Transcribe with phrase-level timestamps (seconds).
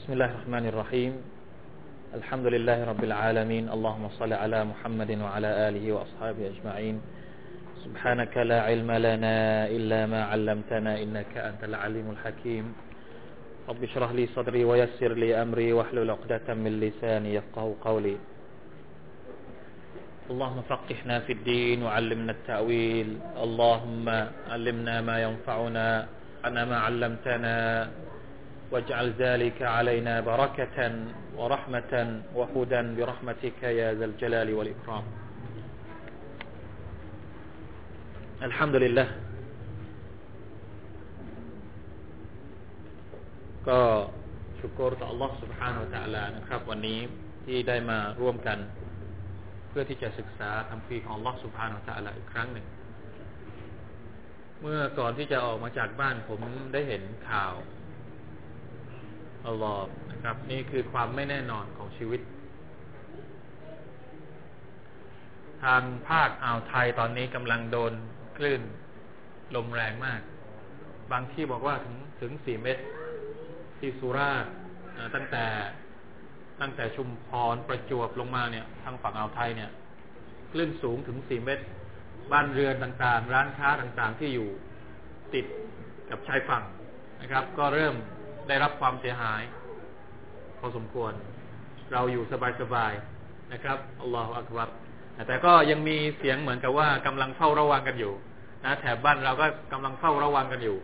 [0.00, 1.12] بسم الله الرحمن الرحيم.
[2.14, 3.68] الحمد لله رب العالمين.
[3.68, 6.96] اللهم صل على محمد وعلى آله وأصحابه أجمعين.
[7.84, 12.64] سبحانك لا علم لنا إلا ما علمتنا إنك أنت العليم الحكيم.
[13.68, 18.16] رب اشرح لي صدري ويسر لي أمري واحلل عقدة من لساني يفقه قولي.
[20.32, 23.08] اللهم فقهنا في الدين وعلمنا التأويل.
[23.36, 24.06] اللهم
[24.48, 25.88] علمنا ما ينفعنا.
[26.48, 27.56] أنا ما علمتنا.
[28.71, 30.79] واجعل ذلك علينا بركة
[31.37, 31.93] ورحمة
[32.37, 35.03] وهدى برحمتك يا ذا الجلال والإكرام
[38.41, 39.07] الحمد لله
[43.69, 43.81] ก็
[44.59, 46.99] ชุกรต่อ Allah سبحانه และ تعالى นะครับ วันนี้
[47.45, 48.57] ที่ได้มาร่วมกัน
[49.69, 52.65] เพื่อที่จะศึกษาคำพีของ Allah سبحانه และ تعالى อีกครั้งหนึ่ง
[54.61, 56.41] เมื่อก่อนที่จะออกมาจากบ้านผม
[56.73, 57.53] ได้เห็นข่าว
[59.46, 62.20] อัลลอฮ์นะครับ นี่คือความไม่แน่นอนของชีวิต
[65.64, 67.92] ทางภาคอ่าวไทยตอนนี้กำลังโดน
[68.36, 68.62] คลื่น
[69.56, 70.20] ลมแรงมาก
[71.12, 72.84] บางที่บอกว่าถึงถึงสี่เมตร
[73.78, 74.52] ที่สุราษฎร์
[75.14, 75.44] ตั้งแต่
[76.60, 79.70] ตั้งแต่ชุมพรประจวบลงมาเนี่ย ทางฝั่งอ่าวไทยเนี่ย
[80.52, 81.64] คลื่นสูงถึงสี่เมตร
[82.32, 84.48] บ้านเรือนต่างๆ ร้านค้าต่างๆที่อยู่
[85.34, 85.46] ติด
[86.10, 86.62] กับชายฝั่ง
[87.20, 87.94] นะครับ ก็เริ่ม
[88.50, 89.42] ได้รับความเสียหาย
[90.58, 91.12] พอสมควร
[91.92, 92.24] เราอยู่
[92.60, 94.68] สบายๆนะครับอัลลอฮฺอักบัร
[95.26, 98.12] แต่ก็ยังมีเสียงเหมือนกับว่ากำลังเฝ้าระวังกันอยู่
[98.64, 100.76] นะแถบบ้านเราก็กำลังเฝ้าระวังกันอยู่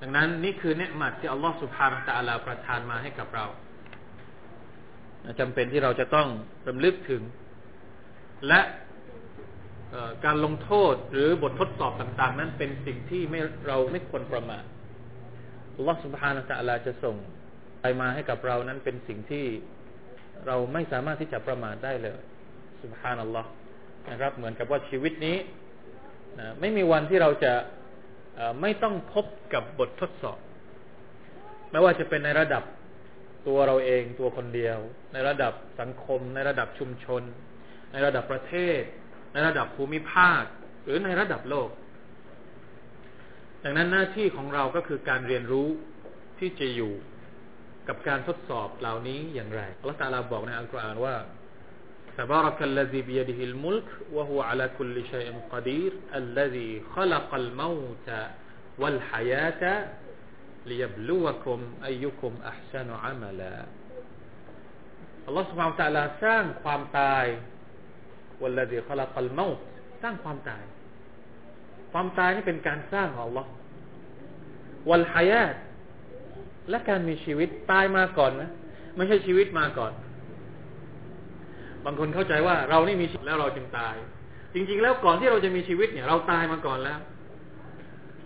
[0.00, 3.46] ดังนั้นนี่คือเนืมัดที่อัลลอฮฺสุบฮานาตะอัลาประทานมาให้กับเรา
[5.40, 6.28] จำเป็นที่เราจะต้อง
[6.68, 7.22] รำลึกถึง
[8.48, 8.60] และ
[10.24, 14.64] การลงโทษหรือบททดสอบต่าง ๆ นั้นเป็นสิ่งที่ไม่เราไม่ควรประมาท
[15.82, 17.16] อัลลอฮฺสุบฮานาตะลาจะส่ง
[17.80, 19.44] ไปมาให้กับเรานั้นเป็นสิ่งที่
[20.46, 22.18] เราไม่สามารถที่จะประมาทได้เลย
[22.82, 23.48] สุบฮานัลลอฮ์
[24.10, 25.36] นะครับ เหมือนกับว่าชีวิตนี้
[26.38, 27.54] นะไม่มีวันที่เราจะ
[28.60, 30.38] ไม่ต้องพบกับบททดสอบ
[31.70, 32.64] ไม่ว่าจะเป็นในระดับ
[33.46, 34.78] ตัวเราเองตัวคนเดียว
[35.12, 37.22] ในระดับสังคม ในระดับชุมชน
[37.92, 38.80] ในระดับประเทศ
[39.32, 40.42] ในระดับภูมิภาค
[40.84, 41.68] หรือในระดับโลก
[43.63, 45.67] ดังนั้นหน้าที่ของเราก็คือการเรียนรู้
[46.39, 46.93] ที่จะอยู่
[47.87, 51.15] กับการทดสอบเหล่านี้อย่างไรอัลลอฮฺตาลาบอกในอัลกุรอานว่า
[52.17, 58.09] تبارك الذي بيده الملك وهو على كل شيء قدير الذي خلق الموت
[58.77, 59.63] والحياة
[60.65, 63.65] ليبلوكم أيكم أحسن عملا
[65.27, 67.25] الله سبحانه وتعالى สร้างความตาย
[68.41, 69.59] والذي خلق الموت
[70.01, 70.63] สร้างความตาย
[71.92, 73.46] ความตายนี่เป็นการสร้างของ Allah
[74.88, 75.54] วัลฮายาต
[76.70, 78.50] และการมีชีวิตตายมาก่อนนะ
[78.96, 79.92] ไม่ใช่ชีวิตมาก่อน
[81.84, 83.94] บางคนเข้าใจว่าเรานี่มีชีวิตแล้วเราจึงตาย
[84.54, 86.98] จริง ๆ แล้วก่อนที่เราจะมีชีวิตเนี่ย เราตายมาก่อนแล้ว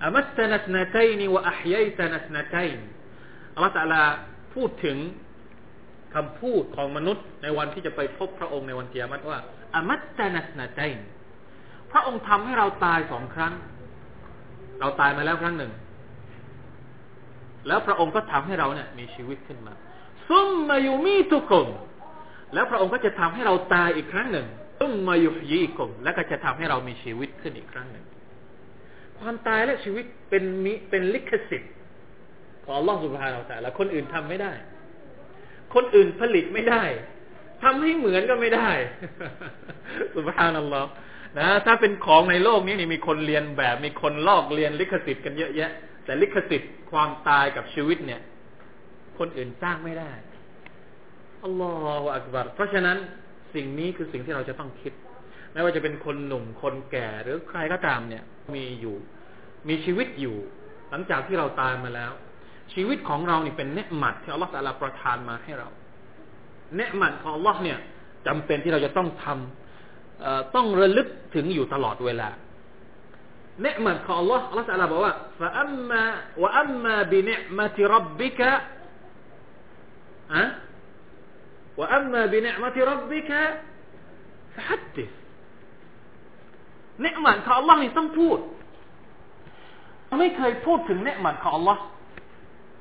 [0.03, 2.79] อามัตนัสนาไกนีวะอัพยัยตนัสนาไกน
[3.55, 4.03] อัลลอฮฺตะลา
[4.55, 4.97] พูดถึง
[6.15, 9.39] คำพูดของมนุษย์ในวันที่จะไปพบพระองค์ในวันเกียรติว่า
[9.75, 11.16] อามัตนัสนาไกนพ
[11.97, 13.53] ระองค์ทำให้เราตายสองครั้ง
[14.81, 15.73] เราตายมาแล้วครั้งหนึ่ง
[17.67, 19.75] แล้วพระองค์ก็ทำให้เราเนี่ย มีชีวิตขึ้นมา
[20.29, 21.69] ซุมมายุมีตุกม
[22.55, 24.47] แล้วพระองค์ก็จะทำให้เราตายอีกครั้งหนึ่ง
[24.81, 28.05] ซุมมายุยีกมแล้วก็จะทำให้เรามีชีวิตขึ้นอีกครั้งหนึ่ง
[29.19, 31.73] ความตายและชีวิตเป็นมิเป็นลิขสิทธิ์
[32.65, 34.53] ของอัลลอฮฺสุบฮานาอัลลอฮคนอื่นทำไม่ได้
[35.75, 36.85] คนอื่นผลิตไม่ได้
[37.63, 38.71] ทำให้เหมือนก็ไม่ได้
[40.17, 40.89] สุบฮานัลลอฮ์
[41.39, 45.71] นะถ้าเป็นของในโลกนี้นี่มีคนเรียนแบบมีคนลอกเรียนลิขสิทธิ์กันเยอะแยะ
[46.05, 48.21] แต่ลิขสิทธิ์ความตายกับชีวิตเนี่ย
[49.19, 50.11] คนอื่นสร้างไม่ได้
[51.45, 51.71] อัลลอ
[52.01, 52.97] ฮฺอักบารเพราะฉะนั้น
[53.55, 54.93] สิ่งนี้คือสิ่งที่เราจะต้องคิด
[55.53, 58.25] ไม่ว่าจะเป็นคนหนุ่มคนแก่หรือใครก็ตามเนี่ย
[58.55, 58.97] มีอยู่
[59.69, 60.37] มีชีวิตอยู่
[60.91, 62.13] หลังจากที่เราตายมาแล้ว
[62.75, 65.69] ชีวิตของเรานี่เป็นเนืหมัดที่อัลลอฮฺตะลาประทานมาให้เรา
[66.77, 67.79] เนืหมัดของอัลลอฮ์เนี่ย
[68.27, 69.66] จำเป็นที่เราจะต้องทำ
[70.55, 72.29] ต้องระลึกถึงอยู่ตลอดเวลา
[73.63, 76.03] เนืมัดของ Allah Allah จะบอกว่าฟะอัมมา
[76.43, 78.51] วะอัมมาบิเนืมัติรับบิกะ
[80.35, 80.43] อะ
[81.81, 83.41] วะอัมมาบิเนืมัติรับบิกะ
[84.55, 85.11] ฟะฮัติส
[87.03, 88.39] เนืมัดของ Allah นี่ต้องพูด
[90.19, 91.79] ไม่เคยพูดถึงเนืมัดของ Allah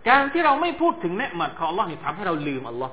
[0.09, 2.91] การที่เราไม่พูดถึงเนืมัดของ Allah นี่ทำให้เราลืม Allah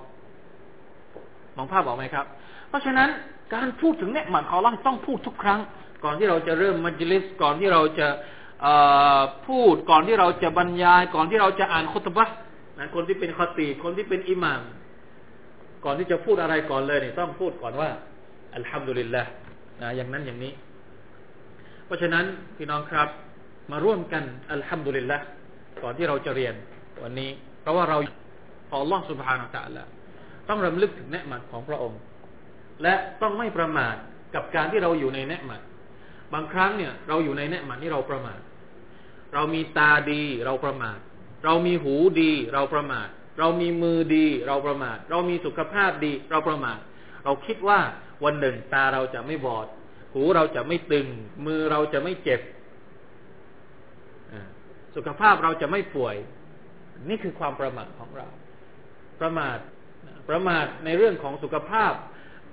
[1.57, 2.27] มองภาพออกไหมครับ
[2.69, 3.09] เพราะฉะนั้น
[3.56, 5.60] การพูดถึงเนืหมัดของเราต้องพูดทุกครั้ง
[6.04, 8.08] ก่อนที่เราจะเริ่มมัจลิสก่อนที่เราจะ
[9.48, 12.26] พูดก่อนที่เราจะบรรยาย ก่อนที่เราจะอ่านคุตบะ
[12.78, 14.62] นะคนที่เป็นคตีคนที่เป็นอิหมาม
[15.86, 17.90] ก่อนที่จะพูดอะไรก่อนเลยเนี่ยต้องพูดก่อนว่า
[18.56, 19.24] อัลฮัมดุลิลละ
[19.82, 20.54] นะอย่างนั้นอย่างนี้
[21.86, 22.26] เพราะฉะนั้น
[22.58, 23.10] พี่น้องครับ
[23.72, 25.18] มาร่วมกันอัลฮัมดุลิลละ
[25.84, 26.54] ก่อนที่เราจะเรียน
[27.04, 27.30] วันนี้
[27.62, 27.98] เพราะว่าเรา
[28.70, 29.84] ขอ Allah سبحانه และ تعالى
[30.50, 32.00] ต้องรำลึกถึงเนืหมัดของพระองค์
[32.83, 33.95] และต้องไม่ประมาท
[34.35, 35.61] กับการที่เราอยู่ในเนืหมัด
[36.35, 38.41] บางครั้งเนี่ย เราอยู่ในเนืหมัดนี่เราประมาท
[39.35, 40.99] เรามีตาดีเราประมาท
[41.45, 43.09] เรามีหูดีเราประมาท
[43.39, 46.79] เรามีมือดีเราประมาท เรามีสุขภาพดีเราประมาท
[47.25, 47.81] เราคิดว่า
[48.25, 49.67] วันหนึ่งตาเราจะไม่บอด
[50.15, 51.07] หูเราจะไม่ตึง
[51.47, 52.41] มือเราจะไม่เจ็บ
[54.97, 56.17] สุขภาพเราจะไม่ป่วย
[57.09, 58.27] นี่คือความประมาทของเรา
[59.21, 59.59] ประมาท
[60.29, 61.93] ประมาทในเรื่องของสุขภาพ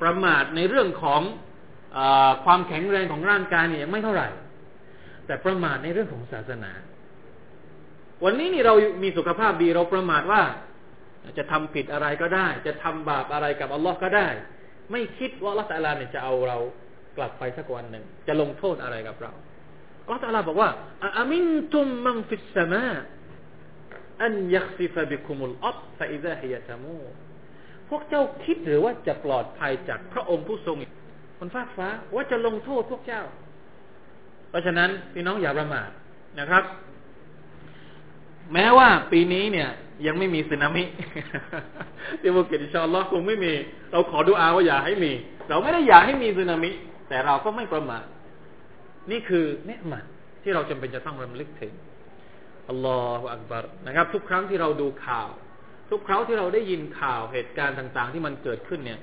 [0.01, 1.21] ประมาทในเรื่องของ
[1.97, 1.99] อ
[2.45, 4.27] ความแข็งแรงของร่างกายเนี่ยยังไม่เท่าไหร่
[5.25, 6.71] แต่ประมาทในเรื่องของศาสนา
[8.23, 8.73] วันนี้นี่เรา
[9.03, 10.41] มีสุขภาพดีเราประมาทว่า
[11.37, 14.27] จะทำผิดอะไรก็ได้ จะทำบาปอะไรกับอัลลอฮ์ก็ได้
[14.91, 16.57] ไม่คิดว่าอัลลอฮ์ตะลาเนี่ยจะเอาเรา
[17.17, 19.31] กลับไปสักวันหนึ่งจะลงโทษอะไรกับเรา
[20.03, 20.69] อัลลอฮ์ตะลาบอกว่า
[21.19, 26.97] อามินأمنتم من في السماء أن يخسف بكم الأرض فإذا هي تمور
[27.89, 30.75] พวกเจ้าคิดหรือว่าจะปลอดภัยจากพระองค์ผู้ทรง
[31.39, 33.23] บนฟ้าฟ้าว่าจะลงโทษพวกเจ้า
[34.49, 35.89] เพราะฉะนั้นพี่น้องอย่าประมาท
[36.39, 36.63] นะครับ
[38.53, 39.69] แม้ว่าปีนี้เนี่ย
[40.05, 40.83] ยังไม่มีสึนามิ
[42.21, 43.53] ที่ภูเก็ต إن شاء الله คงไม่มี
[43.91, 45.11] เราขอดูอาว่าอย่าให้มี
[45.49, 46.71] เราไม่ได้อยากให้มีสึนามิ
[47.09, 48.03] แต่เราก็ไม่ประมาท
[49.11, 50.03] นี่คือเนืหมัด
[50.43, 51.73] ที่เราจำเป็นจะต้องรำลึกถึง
[52.69, 55.27] อัลลอฮฺอักบารนะครับ ทุกครั้งที่เราดูข่าว
[55.89, 58.99] ทุกครั้งที่เราได้ยินข่าวเหตุการณ์ต่าง ๆ ที่มันเกิดขึ้นเนี่ย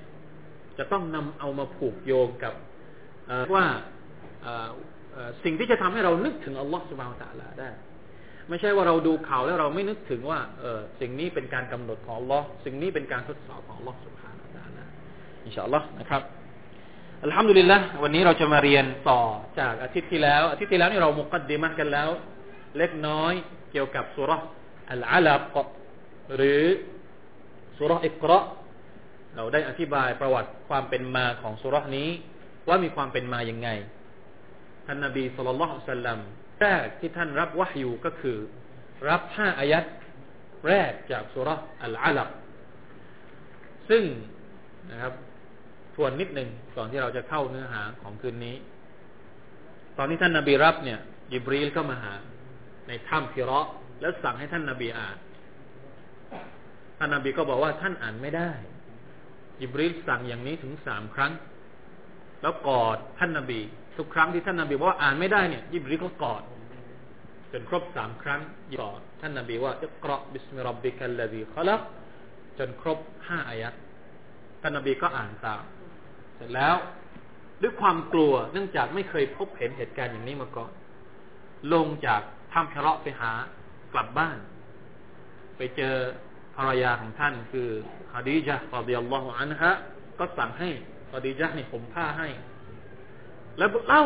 [0.78, 2.54] จะต้องนำเอามาผูกโยงกับ
[3.54, 3.64] ว่า
[5.44, 7.70] สิ่งที่จะทำให้เรานึกถึงอัลลอฮฺสุบานตะลาได้
[8.48, 14.84] ไม่ใช่ว่าเราดูข่าวแล้วเราไม่นึกถึงว่าเออสิ่งนี้เป็นการกำหนดของอัลลอฮ์สิ่งนี้เป็นการทดสอบของอัลลอฮฺสุบานตะลา
[15.44, 16.22] อินชาอัลลอฮ์นะครับ
[17.24, 19.20] อัลฮัมดุลิลละวันนี้เราจะมาเรียนต่อ
[19.58, 22.08] จากอาทิตย์ที่แล้ว อาทิตย์ที่แล้วนี่เรามุกัดดีมะกันแล้ว
[22.78, 23.32] เล็กน้อย
[23.72, 24.42] เกี่ยวกับสุรษ
[24.90, 25.58] อัลอาลัก
[26.34, 26.62] หรือ
[27.76, 28.38] สุรอิกรา
[29.36, 32.08] เราได้อธิบายประวัติความเป็นมาของสุรนี้
[32.68, 33.68] ว่ามีความเป็นมาอย่างไง
[34.86, 36.18] ท่านนบีสุลต่านสัลลัม
[36.60, 38.36] แรกที่ท่านรับวะฮยูก็คือ
[39.08, 39.84] รับห้าอายัด
[40.66, 41.48] แรกจากสุร
[41.82, 42.30] อัลอาลัก
[43.90, 44.04] ซึ่ง
[44.90, 45.14] นะครับ
[45.94, 48.56] ทวนนิดหนึ่งก่อนที่เราจะเข้าเนื้อหาของคืนนี้
[49.96, 51.00] ตอนที่ท่านนาบีรับเนี่ย
[51.32, 52.14] ยิบรีลก็มาหา
[52.88, 53.66] ในถ้ำพิระ
[54.00, 55.16] แล้วสั่งให้ท่านนาบีอ่าน
[56.98, 58.50] ท่านนบีก็บอกว่าท่านอ่านไม่ได้
[59.60, 61.32] ยิบรีลสั่งอย่างนี้ถึงสามครั้ง
[62.42, 63.60] แล้วกอดท่านนบี
[63.96, 66.42] ทุกครั้งที่ท่านนบีบอกว่าอ่านไม่ได้เนี่ยยิบรีก็กอด
[67.52, 68.40] จนครบสามครั้ง
[68.80, 71.80] กอดท่านนบีว่าอิกราบิสมิรับบิคัลลดีขลัก
[72.58, 73.74] จนครบห้าอายัด
[74.62, 75.62] ท่านนบีก็อ่านตาม
[76.36, 76.76] เสร็จแล้ว
[77.62, 80.70] ด้วยความกลัวเนื่องจากไม่เคยพบเห็นเหตุการณ์อย่างนี้มาก่อน
[81.72, 82.20] ลงจาก
[82.52, 83.32] ถ้ำพระไปหา
[83.92, 84.38] กลับบ้าน
[85.56, 85.94] ไปเจอ
[86.56, 87.68] ภรรยาของท่านคือ
[88.14, 89.72] ฮาดีจ์รอดิยัลลอฮุอันฮะ
[90.18, 90.68] ก็สั่งให้
[91.12, 92.28] ฮาดีจ์นี่ผมผ้าให้
[93.58, 94.04] แล้วเล่า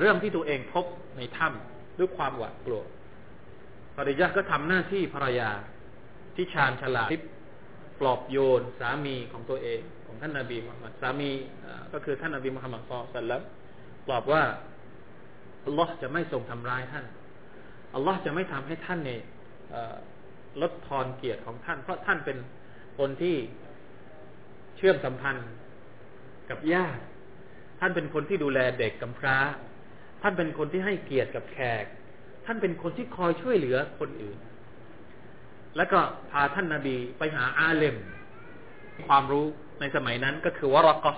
[0.00, 0.84] เรื่องที่ตัวเองพบ
[1.16, 2.84] ในถ้ำด้วยความหวาดกลัว
[3.96, 5.50] ภรรยาก็ทำหน้าที่ภรรยา
[6.34, 7.08] ที่ชาญฉลาด
[8.00, 11.30] ปลอบโยนสามีของตัวเอง ของท่านนาบีมุฮัมมัดสามี
[11.92, 13.40] ก็คือท่านนาบีมุฮัมมัดซอสัลลัม
[14.06, 14.42] ปลอบว่า
[15.66, 17.06] อัลลอฮ์จะไม่ทรงทำร้ายท่าน
[17.94, 19.22] อัลลอฮ์จะไม่ทำให้ท่านเนี่ย
[20.62, 22.38] ลดทอนเกียรติของท่าน เพราะท่านเป็น
[22.98, 23.36] คนที่
[24.76, 25.50] เชื่อมสัมพันธ์
[26.50, 27.02] กับญาติ
[27.80, 29.36] ท่านเป็นคนที่ดูแลเด็กกำพร้า
[30.22, 31.84] ท่านเป็นคนที่ให้เกียรติกับแขก
[32.46, 34.38] ท่านเป็นคนที่คอยช่วยเหลือคนอื่น
[35.76, 35.98] แล้วก็
[36.30, 37.96] พาท่านนาบีไปหาอาเลม
[39.06, 39.46] ความรู้
[39.80, 41.12] ในสมัยนั้นก็คือวรากอ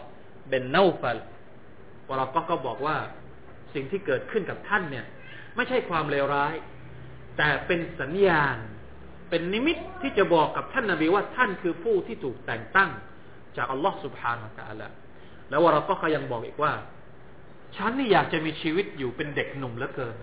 [0.49, 1.18] เบนเนาฟัล
[2.09, 2.97] วรากอก็บอกว่า
[3.75, 5.06] สิ่งที่เกิดขึ้นกับท่านเนี่ย
[5.56, 6.54] ไม่ใช่ความเลวร้าย
[7.37, 8.56] แต่เป็นสัญญาณ
[9.29, 12.89] เป็นนิมิตที่จะบอกกับท่านนาบีว่าท่านคือผู้ที่ถูกแต่งตั้ง
[13.58, 14.88] จากอัลลอฮ์ سبحانه และ تعالى
[15.50, 16.74] แล้ววรก็ยังบอกอีกว่า
[17.75, 20.15] ฉันนี่อยากจะมีชีวิตอยู่เป็นเด็กหนุ่มเหลือเกิน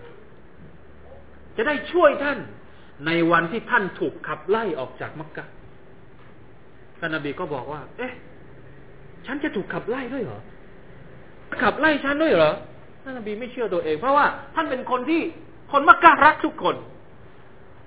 [1.57, 2.39] จะได้ช่วยท่าน
[3.05, 5.45] ในวันที่ท่านถูกขับไล่ออกจากมักกะ
[6.99, 8.13] ท่านนบีก็บอกว่า เอ๊ะ
[9.25, 10.41] ฉันจะถูกขับไล่ด้วยเหรอ
[11.63, 12.51] ขับไล่ฉันด้วยเหรอ
[13.03, 15.21] ท่านนบีไม่เชื่อตัวเอง เพราะว่าท่านเป็นคนที่
[15.71, 16.75] คนมักกะรักทุกคน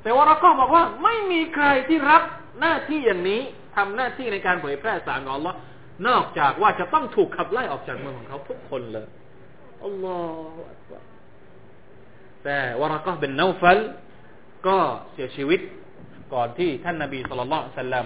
[0.03, 2.23] แต่ว่าเราก็บอกว่าไม่มีใครที่รับ
[2.59, 3.41] หน้าที่อย่างนี้
[3.75, 5.57] ทำหน้าที่ในการเผยแพร่สารของอัลลอฮ์
[6.07, 9.07] นอกจากว่าจะต้องถูกขับไล่ออกจากเมืองของเขาทุกคนเลย
[9.85, 10.17] อัลลอ
[10.55, 10.93] ฮฺ
[12.43, 13.79] แต่วรากะเป็นนาฟัล
[14.67, 14.77] ก็
[15.13, 15.59] เสียชีวิต
[16.33, 18.05] ก่อนที่ท่านนาบีสุลต่านสัลลัม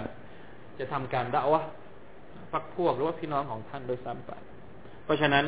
[0.78, 1.60] จะทำการด่าวะ
[2.52, 4.30] พักพวกหรือว่าพี่น้องของท่านโดยซ้ำไป
[5.04, 5.44] เพราะฉะนั้น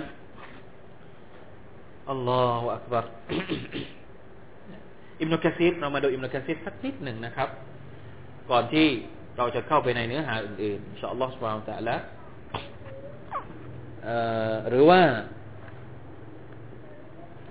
[2.10, 3.04] อัลลอฮฺอักบาร
[5.20, 7.48] อิมนุกะซีดเรามาดูอิมนุกะซีดสักนิดหนึ่งนะครับ
[8.50, 8.86] ก่อนที่
[9.38, 11.96] เราจะเข้าไปในเนื้อหาอื่นๆอินชาอัลลอฮฺสุบฮานตะละ
[14.68, 15.00] หรือว่า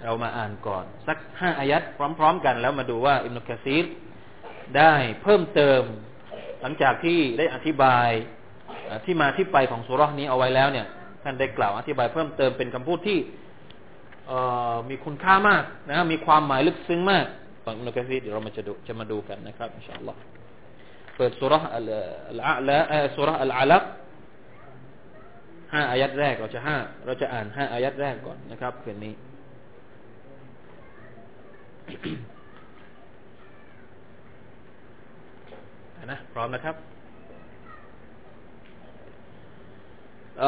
[0.04, 1.82] เรามาอ่านก่อน สักห้าอายัด
[2.20, 3.86] พร้อม ๆ กัน แล้วมาดูว่าอิมนุกะซีด
[4.78, 5.82] ได้เพิ่มเติม
[6.62, 8.10] หลังจากที่ได้อธิบาย
[9.06, 10.88] ที่มาที่ไปของสุรนี้เอาไว้แล้วเนี่ย
[11.24, 13.20] ท่านได้กล่าวอธิบายเพิ่มเติมเป็นคำพูดที่
[14.90, 17.26] มีคุณค่ามากนะมีความหมายลึกซึ้งมาก
[17.67, 20.21] ฟังอิมนุกะซีดเดี๋ยวเรามาจะดูจะมาดูกันนะครับอินชาอัลลอฮ์
[21.17, 21.91] เปิดสุรอัล
[22.47, 22.79] อาละ
[23.17, 23.83] สุรอัลอาลัก
[25.73, 26.77] ห้าอายัดแรกเราจะห้า
[27.07, 29.15] เราจะอ่านห้าอายัดแรกก่อนนะครับคืนนี้
[36.13, 36.77] นะพร้อมนะครับ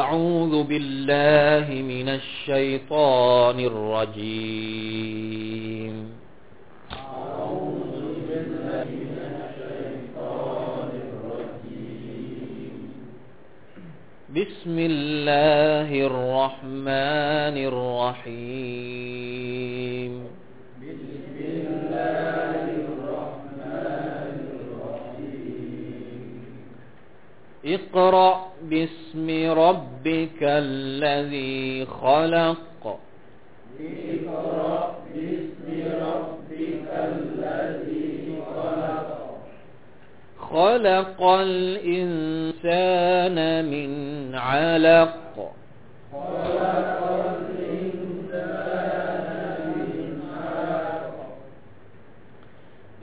[0.01, 4.75] أعوذ بالله من الشيطان الرجيم
[14.30, 19.02] بسم الله الرحمن الرحيم.
[20.78, 26.34] بسم الله الرحمن الرحيم
[27.64, 28.34] اقرأ
[28.70, 29.26] باسم
[29.66, 32.82] ربك الذي خلق.
[33.80, 34.78] اقرأ
[35.14, 35.66] باسم
[36.06, 37.89] ربك الذي
[40.50, 42.18] خلق الإنسان
[43.64, 43.90] من
[44.34, 45.52] علق.
[46.12, 47.00] خلق
[47.38, 48.50] الإنسان
[49.76, 51.16] من علق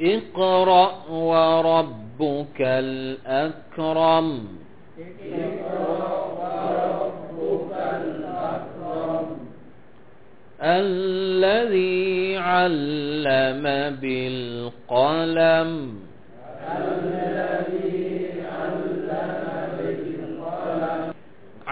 [0.02, 4.48] اقرأ وربك الأكرم.
[10.62, 13.66] الذي علم
[14.02, 15.72] بالقلم.
[16.78, 17.27] الذي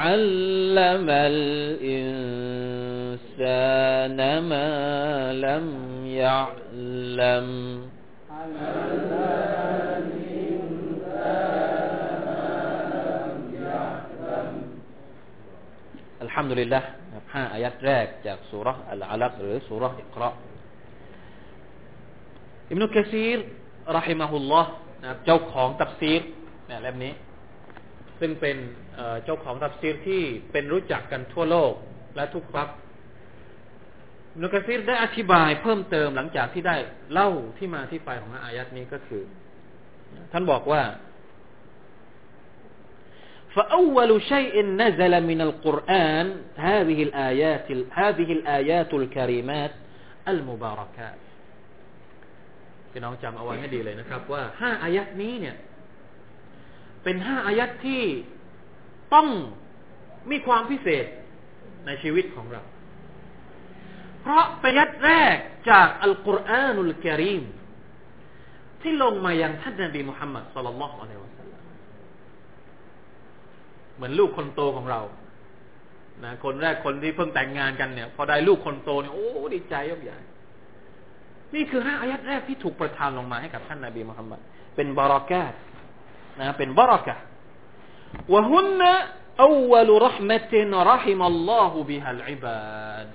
[0.04, 2.18] علم الإنسان
[4.50, 4.70] ما
[5.32, 5.66] لم
[6.06, 7.48] يعلم
[16.22, 16.82] الحمد لله
[17.34, 20.30] ห้าอายัดแรกจากสุรอัลอาลักหรือสุรอิกรา
[22.70, 23.38] อิมนุกะซีร
[23.96, 24.70] รหิมะฮุลลอฮ์
[25.04, 26.20] นะเจ้าของตัฟซีร
[26.66, 27.12] เนี่ยเล่มนี้
[28.20, 28.56] ซึ่งเป็น
[29.24, 31.72] เจ้าของตัฟซีรที่เป็นรู้จักกันทั่วโลก
[32.16, 32.68] และทุกครับ
[34.32, 36.76] อิมนุกะซีรได้อธิบายเพิ่มเติมหลังจากที่ได้
[37.12, 39.22] เล่าที่มาที่ไปของอายัดนี้ก็คือ
[40.32, 40.82] ท่านบอกว่า
[43.56, 47.68] فأول شيء نزل من القرآن هذه الآيات
[48.00, 49.72] هذه الآيات الكريمات
[50.32, 51.20] المباركات
[52.90, 55.56] พี่น้องจำเอาไว้ให้ดีเลยนะครับ ว่าห้าอายัดนี้เนี่ย
[57.05, 58.03] เป็นห้าอายัดที่
[59.13, 59.27] ต้อง
[60.31, 61.05] มีความพิเศษ
[61.85, 62.61] ในชีวิตของเรา
[64.21, 65.37] เพราะเป็นยัดแรก
[65.69, 67.43] จากอัลกุรอานุลกิริม
[68.81, 71.31] ที่ลงมายังท่านนบีมุฮัมมัดสุลลัลลอฮุอะลัยฮิวะ
[73.95, 75.01] เหมือนลูกคนโตของเรา
[76.23, 80.17] นะ คนแรกคนที่เพิ่งแต่งงานกันเนี่ย พอได้ลูกคนโตเนี่ยโอ้ดีใจยกใหญ่
[81.55, 84.39] นี่คือห้าอายัดแรกที่ถูกประทานลงมาให้กับท่านนบีมุฮัมมัด
[84.75, 85.53] เป็นบารักาต
[86.38, 87.14] นะ เป็นบารักะ
[88.32, 88.92] วะฮุนนะ
[89.42, 93.14] อวลรหมตินรหิมอัลลอฮุบิฮัลอิบาด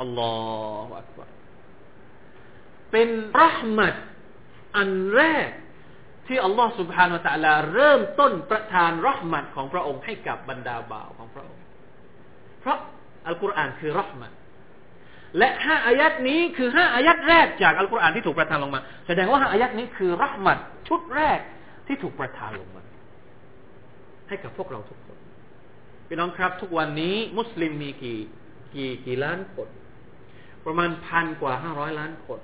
[0.00, 0.34] อัลลอ
[0.86, 1.30] ฮฺอักบาร
[2.90, 3.08] เป็น
[3.42, 3.94] รหมัด
[4.76, 5.50] อันแรก
[6.26, 11.64] ที่อัลลอฮ์ سبحانه และ تعالى เริ่มต้นประทานรหมัดของพระองค์ให้กับบรรดาบ่าวของพระองค์
[12.60, 12.78] เพราะ
[13.26, 14.32] อัลกุรอานคือรหมัด
[15.37, 20.57] และห้าอายัดนี้คือห้าอายัดแรกจากอัลกุรอานที่ถูกประทานลงมา แสดงว่าห้าอายัดนี้คือรหมัด
[20.87, 21.39] ชุดแรก
[21.87, 22.83] ที่ถูกประทานลงมา
[24.27, 25.17] ให้กับพวกเราทุกคน
[26.07, 28.19] พี่น้องครับ ทุกวันนี้มุสลิมมีกี่
[28.75, 29.67] กี่กี่ล้านคน
[30.65, 32.39] ประมาณพันกว่าห้าร้อยล้านคน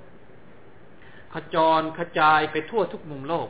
[1.32, 3.48] ขจรกระจายไปทั่วทุกมุมโลก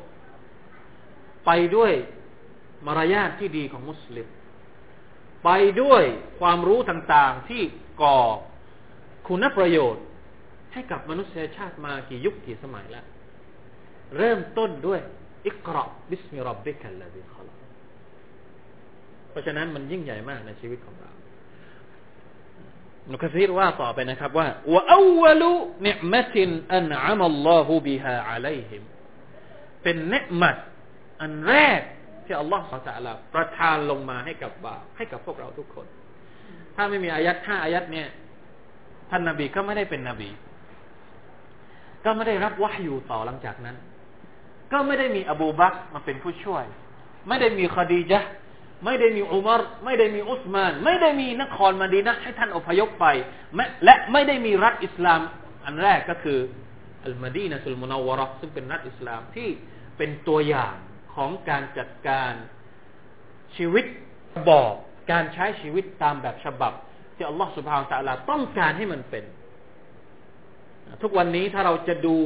[1.46, 1.92] ไปด้วย
[2.86, 4.26] มารยาทที่ดีของมุสลิม
[5.44, 5.50] ไป
[5.82, 6.02] ด้วย
[6.40, 7.62] ความรู้ต่างๆที่
[8.02, 8.20] ก่อ
[9.28, 10.04] คุณประโยชน์
[10.72, 13.06] ให้กับมนุษยชาติมากี่ยุคกี่สมัยแล้ว
[14.16, 15.00] เริ่มต้นด้วย
[15.46, 17.48] اقرأ باسم ربك الذي خلق
[19.30, 21.10] เพราะฉะนั้นมันยิ่งใหญ่มากในชีวิตของเรา
[23.12, 25.50] นุคซีรว่าต่อไปนะครับว่าว่าอวลุ
[25.86, 28.82] นิมตินอันอามัลลอฮุบิฮาอะลัยฮิม
[29.82, 30.56] เป็นเนืมัด
[31.22, 31.80] อันแรก
[32.24, 35.86] ที่อัลลอฮฺสัลลาประทานลงมาให้กับบาให้กับพวกเราทุกคน
[36.74, 38.08] ถ้าไม่มีอายัดห้าอายัดเนี่ย
[39.10, 40.30] ท่านนาบีก็ไม่ได้เป็นนบี
[42.04, 43.76] ก็ไม่ได้รับวะฮยูต่อหลังจากนั้น
[44.72, 46.64] ก็ไม่ได้มีอบูบักมาเป็นผู้ช่วย
[47.28, 48.28] ไม่ได้มีคดีจ์
[48.84, 53.06] ไม่ได้มีอุมารไม่ได้มีอุสมาน ไม่ได้มีนครมาดีนะให้ท่านอพยพไป
[53.84, 55.20] และไม่ได้มีรัฐอิสลาม
[55.64, 56.38] อันแรกก็คือ
[57.04, 59.48] อัลมาดีนะสุลมุนาวรซึ่งเป็นรัฐอิสลามที่
[59.96, 60.74] เป็นตัวอย่าง
[61.14, 62.32] ของการจัดการ
[63.56, 63.84] ชีวิต
[64.50, 64.72] บอก
[65.10, 66.72] การใช้ชีวิตตามแบบฉบับ
[67.18, 69.24] ที่อัลลอฮฺสุบฮานตะลาต้องการให้มันเป็น
[71.02, 72.16] ทุกวันนี้ถ้าเราจะดู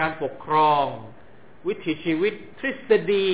[0.00, 0.84] การปกครอง
[1.68, 3.30] วิถีชีวิตทฤษฎี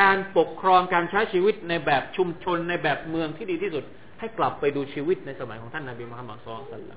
[0.00, 3.84] การปกครองการใช้ชีวิตในแบบชุมชนในแบบเมืองที่ดีที่สุด
[4.18, 6.92] ให้กลับไปดูชีวิตในสมัยของท่านนาบีมุฮัมมัดสุลตัล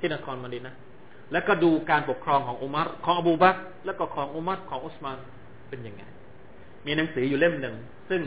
[0.00, 0.74] ที่นครมาดีนะ
[1.32, 5.18] แล้วก็ดูการปกครองของอุมัรของอบูบักแล้วก็ของอุมัรของอุสมาน
[5.68, 6.02] เป็นยังไง
[6.86, 7.76] มีหนังสืออยู่เล่มหนึ่ง
[8.10, 8.22] ซึ่ง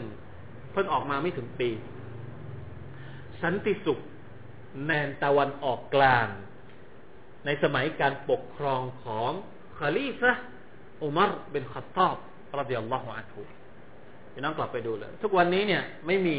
[0.71, 1.69] เพิ่งออกมาไม่ถึงปี
[3.43, 3.99] สันติสุข
[4.85, 6.27] แนนตะวันออกกลาง
[7.45, 9.31] ในสมัยการปกครองของ
[9.77, 10.33] คาลีฟะ
[11.03, 12.17] อุมัรเป็นขัตตอบ
[12.59, 13.41] รดิยัลลอฮุอัลฮุ
[14.33, 16.35] พี่น้องกลับไปดูเลย ทุกวันนี้เนี่ยไม่มี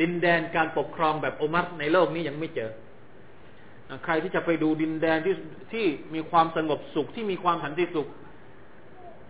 [0.00, 2.70] ดินแดนการปกครองแบบอุมัรในโลกนี้ยังไม่เจอ
[4.04, 5.34] ใครที่จะไปดูดินแดนที่
[5.72, 8.08] ที่มีความสงบสุขที่มีความสันติสุข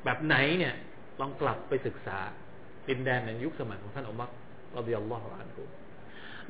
[0.05, 0.75] แบบไหนเนี่ย
[1.21, 2.19] ลองกลับไปศึกษา
[2.89, 4.31] ดินแดนในยุคสมัยของท่านอุมัร
[4.73, 5.63] เราเดียลลอฮฺอันฮุ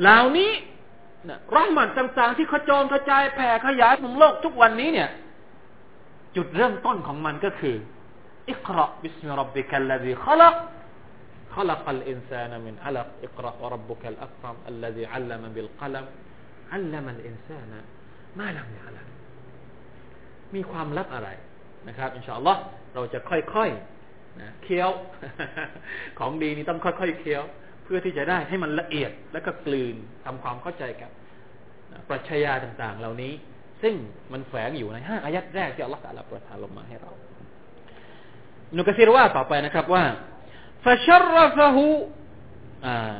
[0.00, 0.50] เหล่านี้
[1.29, 5.09] นะรหมันต่างๆ ที่ขจรกระจายแผ่ขยายมุมโลกทุกวันนี้เนี่ย
[6.35, 7.75] จุดเริ่มต้นของมันก็คือ
[8.49, 10.55] อิกราบิสมิรับบิกัลลดีขลัก
[11.55, 16.05] خلق الإنسان من علق اقرأ وربك الأكرم الذي علم بالقلم
[16.73, 17.71] علم الإنسان
[18.39, 19.03] มาลำยาละ
[20.55, 21.29] มีความลับอะไร
[21.87, 22.61] นะครับอินชาอัลลอฮ์
[22.93, 24.89] เราจะค่อยๆนะเคี้ยว
[26.19, 27.43] ของดีนี่ต้องค่อยๆเคี้ยว
[27.85, 31.11] เพื่อที่จะได้ให้มันละเอียดแล้วก็กลืนทำความเข้าใจกับ
[32.09, 33.33] ปรัชญาต่างๆ เหล่านี้
[33.81, 33.93] ซึ่ง
[34.31, 37.11] มันแฝงอยู่ในห้าอายัดแรกที่อัลลอฮฺตะลาประทานลงมาให้เรา
[38.77, 40.03] นุกะซีรว่าต่อไปนะครับว่า
[40.85, 41.77] فشرفه
[42.83, 43.19] آه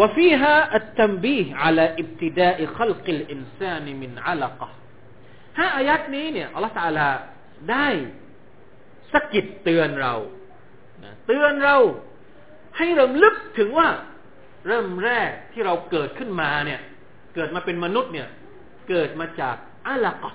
[0.00, 4.68] وفيها التنبيه على ابتداء خلق الإنسان من علقة
[5.58, 7.08] ห้าอายัดนี้เนี่ยอัลลอฮฺตาลา
[7.70, 7.88] ได้
[9.12, 10.14] สกิดเตือนเรา
[11.26, 11.76] เตือนเรา
[12.77, 13.87] ให้เริ่มลึกถึงว่า
[14.67, 16.79] เริ่มแรกที่เราเกิดขึ้นมาเนี่ย
[17.35, 18.27] เกิดมาเป็นมนุษย์เนี่ย
[18.89, 19.55] เกิดมาจาก
[19.87, 20.31] อะลากะ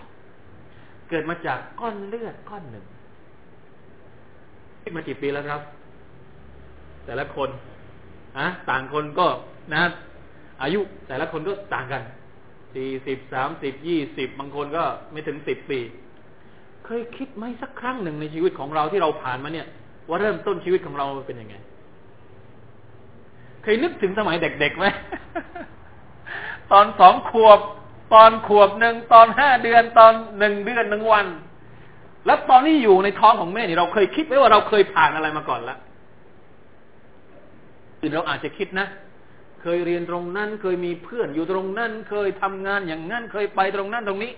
[1.10, 2.84] เกิดมาจากก้อนเลือดก้อนหนึ่ง
[4.96, 5.60] มากี่ปีแล้วครับ
[7.06, 7.48] แต่ละคน
[8.38, 9.26] อะต่างคนก็
[9.72, 9.82] นะ
[10.62, 12.02] อายุแต่ละคนก็ต่างกัน
[12.74, 15.80] สี่สิบสามสิบยี่สิบบางคนก็ไม่ถึงสิบปี
[16.84, 19.66] เคยคิดไหมสักครั้งหนึ่งในชีวิตของเราที่เราผ่านมาเนี่ย
[20.08, 21.56] ว่าเริ่มต้นชีวิตของเราเป็นยังไง
[23.66, 24.86] เคยนึกถึงสมัยเด็กๆไหม
[26.72, 27.60] ตอนสองขวบ
[28.14, 31.26] ตอนขวบหนึ่งตอนห้าเดือน ตอนหนึ่งเดือนหนึ่งวัน
[32.26, 35.78] แล้วตอนนี้อยู่ในท้องของแม่นี่เราเคยคิดไหมว่าเราเคยผ่านอะไรมาก่อนแล้ว
[38.14, 38.86] เราอาจจะคิดนะ
[39.62, 44.32] เคยเรียนตรงนั้น เคยมีเพื่อนอยู่ตรงนั้น เคยทำงานอย่างนั้น เคยไปตรงนั้นตรงนี้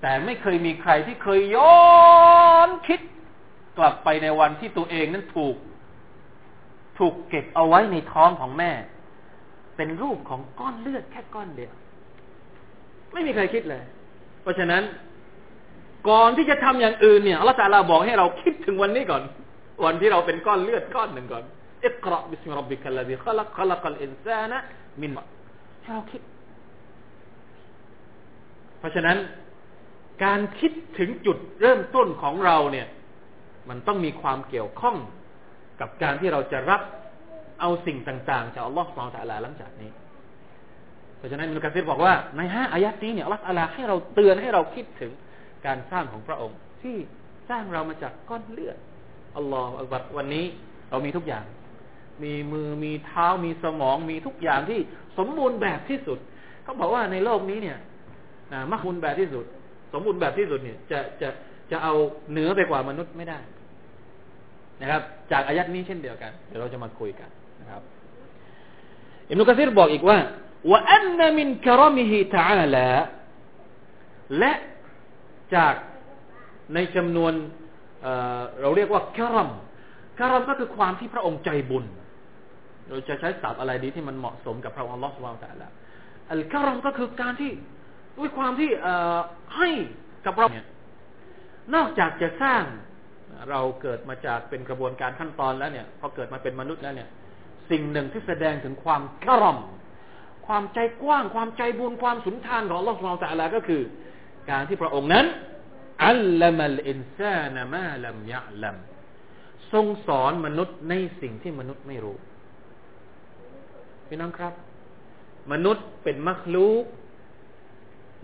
[0.00, 1.84] แต่ไม่เคยมีใครที่เคยย้อ
[2.66, 3.00] นคิด
[3.78, 5.56] กลับไปในวันที่ตัวเองนั้นถูก
[6.98, 8.72] ถูกเก็บเอาไว้ในท้องของแม่
[9.76, 11.72] เป็นรูปของก้อนเลือดแค่ก้อนเดียว
[13.12, 13.82] ไม่มีใครคิดเลย
[14.42, 14.82] เพราะฉะนั้น
[16.08, 19.22] ก่อนที่จะทำอย่างอื่นเนี่ยอัลลอฮฺบอกให้เราคิดถึงวันนี้ก่อน
[19.84, 21.44] วันที่เราเป็นก้อนเลือดก้อนหนึ่งก่อน
[21.86, 25.10] اقرأ باسم ربك الذي خلق خلق الإنسان من
[25.82, 26.22] ให้เราคิด
[28.78, 29.18] เพราะฉะนั้น
[30.24, 32.86] การคิดถึงจุดเริ่มต้นของเราเนี่ย
[33.68, 34.96] มันต้องมีความเกี่ยวข้อง
[35.80, 36.82] กับการที่เราจะรับ
[37.60, 39.90] เอาสิ่งต่างๆจากอัลลอฮฺ سبحانه وتعالى หลังจากนี้
[41.16, 45.12] เพราะฉะนั้นอิบนุกะซีรบอกว่าในห้าอายะฮ์นี้เนี่ยอัลลอฮฺให้เราเตือนให้เราคิดถึง
[45.66, 46.96] การสร้างของพระองค์ ที่
[47.50, 48.76] สร้างเรามาจากก้อนเลือด
[49.36, 50.46] อัลลอฮฺอักบัรวันนี้
[50.90, 51.44] เรามีทุกอย่าง
[52.22, 54.80] มีมือมีเท้ามีสมองมีทุกอย่างที่
[55.18, 56.18] สมบูรณ์แบบที่สุด
[56.62, 57.78] เขาบอกว่าในโลกนี้เนี่ย
[58.70, 59.44] มักบุญแบบที่สุด
[59.92, 61.28] สมบูรณ์แบบที่สุดเนี่ยจะจะ
[61.70, 61.94] จะเอา
[62.30, 63.38] เหนือไปกว่ามนุษย์ไม่ได้
[64.80, 67.28] นะครับ จากอายัดนี้เช่นเดียวกัน เดี๋ยวเราจะมาคุยกัน
[67.60, 67.82] นะครับ
[69.28, 70.18] อิมนุกะซีรบอกอีกว่า
[70.70, 72.88] ว่าอันนมินคารมิฮิตาลา
[74.38, 74.52] และ
[75.54, 75.74] จาก
[76.74, 77.32] ในจำนวน
[78.02, 79.50] เเราเรียกว่าคารม
[80.18, 81.84] คารมก็คือความที่พระองค์ใจบุญ
[82.88, 85.70] เราจะใช้ศัพท์อะไรดีที่มันเหมาะสมกับพระองค์ลอสวาแต่ละ
[86.30, 87.50] อัลกรมก็คือการที่
[88.18, 88.70] ด้วยความที่
[89.56, 89.68] ให้
[90.26, 90.66] กับเราเนี่ย
[91.74, 92.62] นอกจากจะสร้าง
[93.50, 97.08] เราเกิดมาจากเป็นกระบวนการขั้นตอนแล้วเนี่ยพอเกิดมาเป็นมนุษย์แล้วเนี่ย
[97.70, 99.58] สิ่งหนึ่งที่แสดงถึงความกระรอม
[100.46, 103.82] ความใจกว้าง ความใจบุญความสุนทานของอัลลอฮฺสุลตาละก็คือ
[104.50, 105.26] การที่พระองค์นั้น
[106.06, 108.76] อัลลัมลอินซานมาลัมยะลัม
[109.72, 112.16] ทรงสอนมนุษย์ในสิ่งที่มนุษย์ไม่รู้
[114.08, 114.52] พี่น้องครับ
[115.52, 116.84] มนุษย์เป็นมักลูก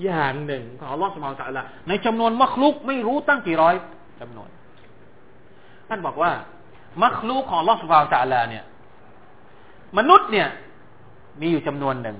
[0.04, 3.74] อย่างหนึ่งของอัลลอฮฺสุบฮานตะละในจำนวนมักลุกไม่รู้ตั้งกี่ร้อย
[4.20, 4.48] จำนวน
[5.90, 6.32] ท่านบอกว่า
[7.02, 8.64] มักลุกของลอสุบานตะละเนี่ย
[9.98, 10.48] มนุษย์เนี่ย
[11.40, 12.16] มีอยู่จำนวนหนึ่ง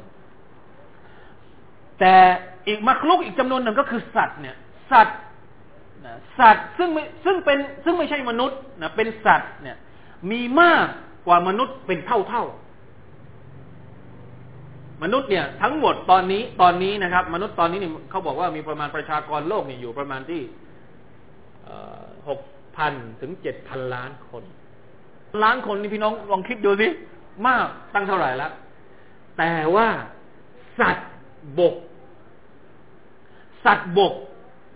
[2.01, 2.15] แต่
[2.67, 4.57] อีกมักลุกอีกจำนวนหนึ่งก็คือสัตว์เนี่ย
[4.91, 5.19] สัตว์
[6.39, 6.89] สัตว์ซึ่ง
[7.25, 9.77] ซึ่งเป็นซึ่งไม่ใช่มนุษย์นะเป็นสัตว์เนี่ย
[10.31, 10.87] มีมาก
[11.27, 12.45] กว่ามนุษย์เป็นเท่าเท่า
[15.03, 20.43] มนุษย์เนี่ยทั้งหมดตอนนี้ตอนนี้นะครับ มนุษย์ตอนนี้เนี่ยเขาบอกว่ามีประมาณประชากรโลกเนี่ยอยู่ประมาณที่
[22.29, 22.41] หก
[22.81, 24.45] พันถึงเจ็ดพันล้านคน
[25.43, 26.89] ล้านคนนี่พี่น้องลองคิดดูสิ
[27.47, 28.53] มากตั้งเท่าไหร่แล้ว
[29.39, 29.89] แต่ว่า
[30.81, 31.11] สัตว์
[31.59, 31.75] บก
[33.65, 34.15] สัตว์บก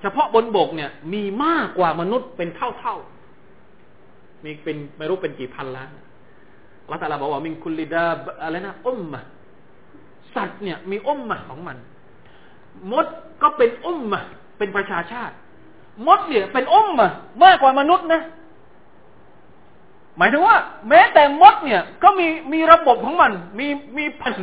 [0.01, 2.97] เฉพาะบนบกเนี่ย มีมากกว่ามนุษย์เป็นเท่าเท่า
[4.45, 5.89] มีเป็นไม่รู้เป็นกี่พันล้าน
[6.91, 8.05] ละตาลาบอกว่ามิงคุลิดา
[8.43, 9.23] อะไรนะอุมมะ
[10.35, 11.79] สัตว์เนี่ย มีอ้มมาของมัน
[12.91, 13.07] มด
[13.43, 14.21] ก็เป็นอ้มมา
[14.59, 15.35] เป็นประชาชาติ
[16.07, 17.09] มดเนี่ยเป็นอุ้มมา
[17.45, 18.23] มากกว่ามนุษย์นะ
[20.19, 20.57] หมายถึงว่า
[20.89, 23.67] แม้แต่มดเนี่ย ก็มีมีระบบของมัน มี
[23.99, 24.35] มีพัน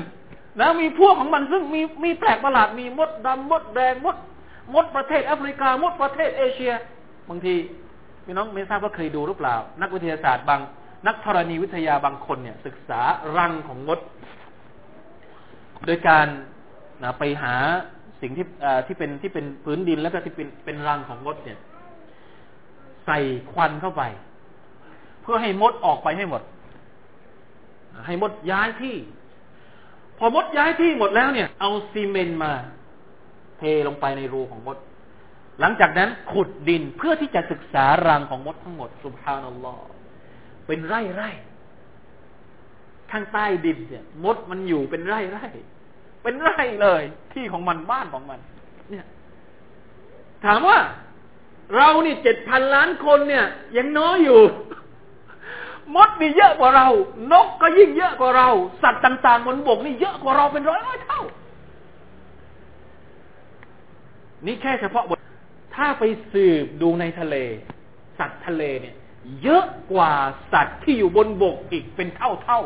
[0.60, 4.18] นะมีพวกของมันซึ่งมีมีแปลกประหลาดมีมดดำมดแดงมด
[4.74, 6.74] มดประเทศแอฟริกามดประเทศเอเชีย
[7.30, 7.56] บางที
[8.26, 10.62] พี่น้องไม่ทราบว่าเคยดูหรือเปล่า นักวิทยาศาสตร์บาง
[11.08, 13.02] นักธรณีวิทยาบางคนเนี่ย ศึกษา
[13.38, 14.00] รังของมด
[15.86, 16.28] โดยการ
[17.04, 17.56] นะไปหา
[18.22, 18.46] สิ่งที่
[18.88, 21.60] ที่เป็นที่เป็นพื้นดินแล้วก็ที่เป็นเป็นรังของมดเนี่ย
[23.06, 23.20] ใส่
[23.52, 24.04] ควันเข้าไป
[25.22, 26.42] เพื่อให้มดออกไปให้หมด
[28.06, 28.96] ให้มดย้ายที่
[30.18, 32.52] พอมดย้ายที่หมดแล้วเนี่ย เอาซีเมนต์มา
[33.58, 34.78] เทลงไปในรูของมด
[35.60, 39.84] หลังจากนั้นขุดดินเพื่อที่จะศึกษารังของมดทั้งหมดสุบฮานัลลอฮ์
[40.68, 41.30] เป็นไร่ไร่
[43.12, 45.46] ข้างใต้ดินเนี่ย มดมันอยู่เป็นไร่ไร่
[46.22, 47.04] เป็นไร่เลย
[47.34, 48.40] ที่ของมันบ้านของมัน
[48.90, 49.06] เนี่ย
[50.46, 50.78] ถามว่า
[51.76, 53.46] เรานี่เจ็ดพันล้านคนเนี่ย
[53.78, 54.42] ยังน้อยอยู่
[55.96, 56.88] มดนี่เยอะกว่าเรา
[57.32, 58.50] นกก็ยิ่งเยอะกว่าเรา
[58.84, 61.22] สัตว์ต่างๆบนบกนี่เยอะกว่าเราเป็นร้อยร้อยเท่า
[64.46, 65.20] นี่แค่เฉพาะบน
[65.76, 66.04] ถ้าไป
[66.34, 67.36] สืบดูในทะเล
[68.20, 68.96] สัตว์ทะเลเนี่ย
[69.44, 70.12] เยอะกว่า
[70.54, 72.60] สัตว์ที่อยู่บนบกอีกเป็นเท่าเท่า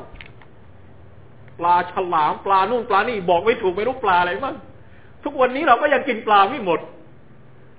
[1.60, 4.56] ปลาฉลามปลานู่นปลานี่บอกไม่ถูกไม่รู้ปลาอะไรบ้าง
[5.24, 6.80] ทุกวันนี้เราก็ยังกินปลาไม่หมด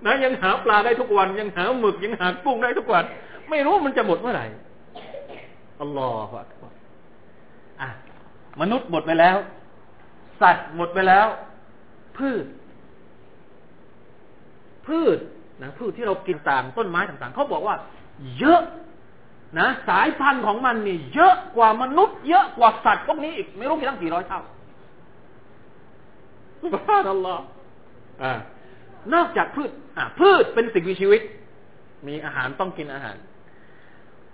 [0.07, 3.05] นะยังหาปลาได้ทุกวัน ยังหาหมึกยังหากุ้งได้ทุกวัน
[3.51, 4.47] ไม่รู้มันจะหมดเมื่อไหร่
[5.81, 6.37] อัลลอฮฺ
[7.81, 7.91] อะ
[8.61, 9.37] มนุษย์หมดไปแล้ว
[10.41, 11.27] สัตว์หมดไปแล้ว
[12.17, 12.45] พืช
[14.87, 15.19] พืช
[15.63, 17.75] นะพืชที่เรากินต่างต้นไม้ต่างๆเขาบอกว่า
[18.39, 18.61] เยอะ
[19.59, 24.41] นะสายพันธุ์ของมันนี่เยอะกว่ามนุษย์เยอะกว่าสัตว์พวกนี้อีก ไม่รู้กี่ตั้งกี่ร้อยเท่า
[26.63, 27.43] สุภาพนัลลอฮ์
[29.15, 31.23] นอกจากพืชอ่พืชเป็นสิ่งมีชีวิต
[32.09, 33.17] มีอาหารต้องกินอาหาร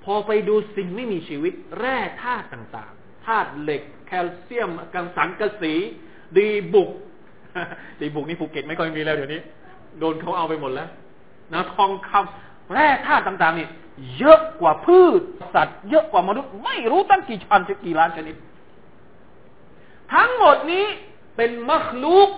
[0.04, 5.74] พอไปดูสิ่งไม่มีชีวิต แร่ธาตุต่างๆธาตุเหล็ก แคลเซียมกังสังกะสี
[6.38, 6.90] ดีบุก
[8.00, 9.40] ดีบุกนี่ภูเก็ตไม่ค่อยมีแล้วเดี๋ยวนี้
[9.98, 10.88] โดนเขาเอาไปหมดแล้ว
[11.52, 13.68] นะทองคำแร่ธาตุต่าง ๆ นี่
[14.18, 15.20] เยอะกว่าพืช
[15.54, 18.36] สัตว์เยอะกว่ามนุษย์ ไม่รู้ตั้งกี่ชันจะกี่ล้านชนิด
[20.14, 20.86] ทั้งหมดนี้
[21.36, 22.28] เป็นมัคลูก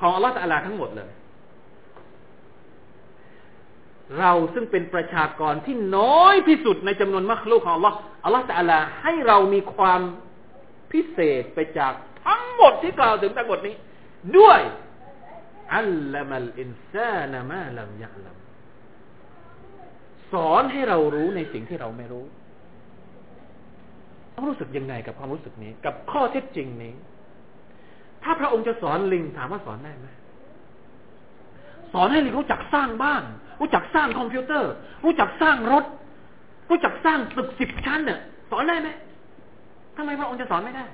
[0.00, 1.10] ของอัลลอฮฺตะลลาทั้งหมดเลย
[4.18, 10.00] เราซึ่งเป็นประชากรที่น้อยที่สุดในจำนวนมัคลูกของอัลลอฮฺอัลลอฮฺตะลลาให้เรามีความ
[10.92, 11.92] พิเศษไปจาก
[12.26, 13.74] ทั้งหมดที่กล่าวถึงทั้งหมดนี้
[14.38, 14.60] ด้วย
[15.76, 18.39] อัลลัมัลอินซานมาลัมยะลัม
[20.32, 22.24] สอนให้เรารู้ในสิ่งที่เราไม่รู้
[24.34, 26.94] ต้องรู้สึกยังไงกับความรู้สึกนี้ กับข้อเท็จจริงนี้
[28.22, 30.08] ถ้าพระองค์จะสอนลิงถามว่าสอนได้ไหม
[31.92, 33.22] สอนให้ลิงรู้จักสร้างบ้าน
[33.60, 34.72] รู้จักสร้างคอมพิวเตอร์
[35.04, 35.84] รู้จักสร้างรถ
[36.70, 38.88] รู้จักสร้างตึกสิบชั้นเนี่ยสอนได้ไหม
[39.96, 40.84] ทำไมพระองค์จะสอนไม่ได้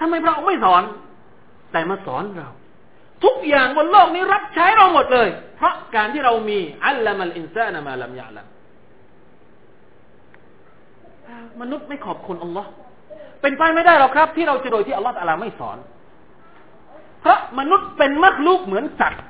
[0.00, 0.82] ทำไมพระองค์ไม่สอน
[1.72, 2.50] แต่มาสอนเรา
[3.24, 8.46] ทุกอย่างบนโลกนี้รับใช้เราหมดเลย เพราะการที่เรามีอัลลอมัลอินซานมาลัมยาลัม
[11.60, 12.68] มนุษย์ไม่ขอบคุณอัลลอฮ์
[13.40, 15.78] เป็นไปไม่ได้หรอกครับ ที่เราจะโดยที่อัลลอฮ์อัลาไม่สอน
[17.20, 19.22] เพราะมนุษย์เป็นมักลุกเหมือนสัตว์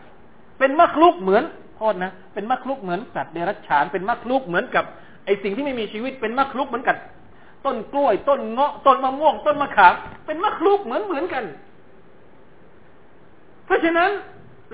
[0.58, 1.44] เป็นมักลุกเหมือน
[1.80, 4.84] คษนะ เป็นมักลุกเหมือนสัตว์เดรัจฉาน เป็นมักลุกเหมือนกับ
[5.24, 6.96] ไอสิ่งที่ไม่มีชีวิต เป็นมักลุกเหมือนกับ
[7.64, 9.94] ต้นกล้วย ต้นเงาะ ต้นมะม่วง ต้นมะขาม
[10.26, 11.44] เป็นมักลุกเหมือนเหมือนกัน
[13.84, 14.10] ฉะนั้น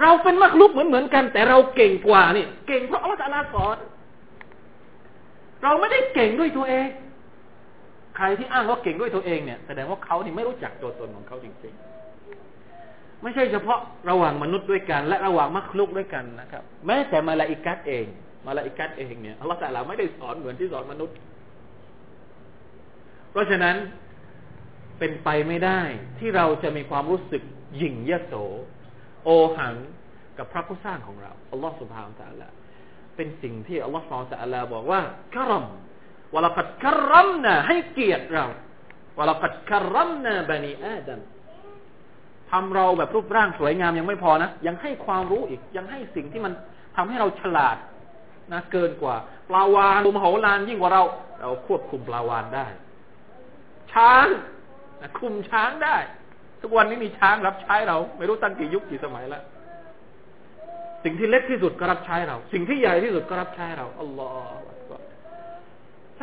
[0.03, 3.77] เราเป็นมักลุกเหมือนเหมือนกัน แต่เราเก่งกว่านี่เก่งเพราะอัลลอฮฺสอน
[5.62, 6.88] เราไม่ได้เก่งด้วยตัวเอง
[8.16, 18.07] ใครที่อ้างว่าเก่งด้วยตัวเองเนี่ยแสดงว่าเขานี่ไม่รู้จักตัวตนของเขาจริงๆ ไม่ใช่เฉพาะระหว่างมนุษย์ด้วยกัน และระหว่างมักลุกด้วยกันนะครับ แม้แต่มาลาอิกัสเอง
[18.46, 21.16] มาลาอิกัสเองเนี่ยอัลลอฮฺแต่ละไม่ได้สอนเหมือนที่สอนมนุษย์
[23.31, 23.77] เพราะฉะนั้น
[24.99, 25.81] เป็นไปไม่ได้
[26.18, 27.42] ที่เราจะมีความรู้สึก
[27.77, 28.35] หยิ่งยโส
[29.25, 29.29] โอ
[29.59, 29.75] หัง
[30.39, 32.43] กับพระผู้สร้างของเราอัลลอฮฺสุบฮานตะอัลล
[33.17, 35.01] เป็นสิ่งที่อัลลอฮฺสุบฮานตะอัลลบอกว่า
[35.37, 35.65] กรม
[36.35, 38.47] วลกัดกรัมนาให้เกียรติเรา
[39.19, 41.21] วลกัดกรัมนาบันีอาดัม
[42.51, 46.53] ทำเราแบบรูปร่างสวยงามยังไม่พอนะ ยังให้ความรู้อีก ยังให้สิ่งที่มัน
[46.97, 47.77] ทำให้เราฉลาด
[48.53, 49.17] นะเกินกว่า
[49.49, 51.03] ปลาวานมโหฬารยิ่งกว่าเรา
[51.41, 52.67] เราควบคุมปลาวานได้
[53.93, 54.27] ช้าง
[55.19, 55.97] คุมช้างได้
[56.62, 59.42] ทุกวันนี้มีช้างรับใช้เรา ไม่รู้ตั้งกี่ยุคกี่สมัยแล้ว
[61.05, 64.31] สิ่งที่เล็กที่สุดก็รับใช้เรา สิ่งที่ใหญ่ที่สุดก็รับใช้เราอัลลอ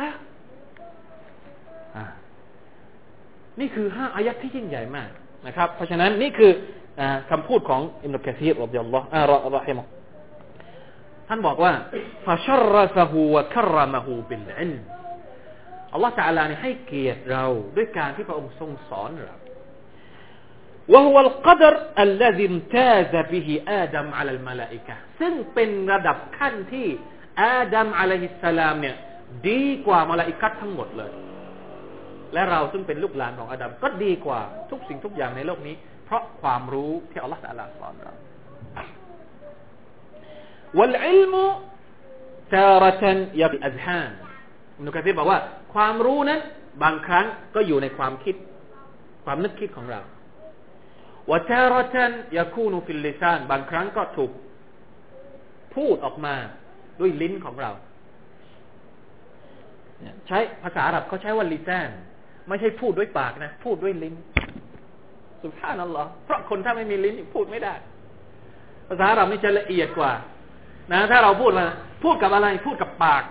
[3.60, 5.10] นี่คือห้าอายะฮ์ที่ยิ่งใหญ่มาก
[5.46, 6.52] นะครับ เพราะฉะนั้นนี่คือ
[7.00, 9.04] อคำพูดของอิมรุกะซีรอัลลอฮฺ
[9.44, 9.78] อัลลอฮิม
[11.28, 11.72] ท่านบอกว่า
[12.26, 14.72] فشرفه وكرمه بالعلم
[15.92, 17.44] อัลลอฮฺ تعالى เนี่ยให้เกียรติเรา
[17.76, 19.37] ด้วยการที่พระองค์ทรงสอนเรา
[20.93, 21.73] وهو القدر
[22.05, 26.87] الذي امتاز به آدم على الملائكة ซึ่งเป็นระดับขั้นที่
[27.41, 28.95] อาดัมอะลัยฮิสสลามเนี่ย
[29.49, 31.11] ดีกว่ามาลาอิกัตทั้งหมดเลย
[32.33, 34.41] และเราซึ่งเป็นลูกหลานของอาดัมก็ดีกว่า
[34.71, 38.13] ทุกสิ่งทุกอย่างในโลกนี้ เพราะความรู้ที่อัลลอฮฺสัลลาสอนเรา
[40.77, 41.35] والعلم
[42.55, 43.03] تارة
[43.41, 44.11] يبي أذهان
[44.77, 45.39] อินุกะซีบอกว่า
[45.73, 46.39] ความรู้นั้น
[46.83, 48.35] บางครั้งก็อยู่ในความคิด
[49.25, 50.01] ความนึกคิดของเรา
[51.30, 54.30] วะทารตันยาคูนูฟิลลิซานบางครั้งก็ถูก
[55.74, 56.34] พูดออกมา
[57.00, 57.70] ด้วยลิ้นของเรา
[60.26, 61.88] ใช้ภาษาอาหรับเขาใช้ว่าลิซาน
[62.48, 64.14] ไม่ใช่พูดด้วยปากนะ พูดด้วยลิ้น
[65.42, 67.74] สุภาพนั่นหรอเพราะคนถ้าไม่มีลิ้นพูดไม่ได้
[68.88, 70.12] ภาษาอาหรับนี่จะละเอียดกว่า
[70.92, 71.66] นะ ถ้าเราพูดมา
[72.04, 73.22] พูดกับอะไร พูดกับปาก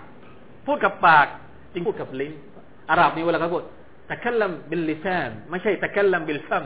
[0.68, 1.28] พูดกับปาก
[1.74, 2.34] จริงพูดกับลิ้น
[2.90, 3.64] อาหรับนี่เวลาเขาพูด
[4.10, 6.66] ตะคัลลัมบิลลิซานไม่ใช่ตะคัลลัมบิลฟัม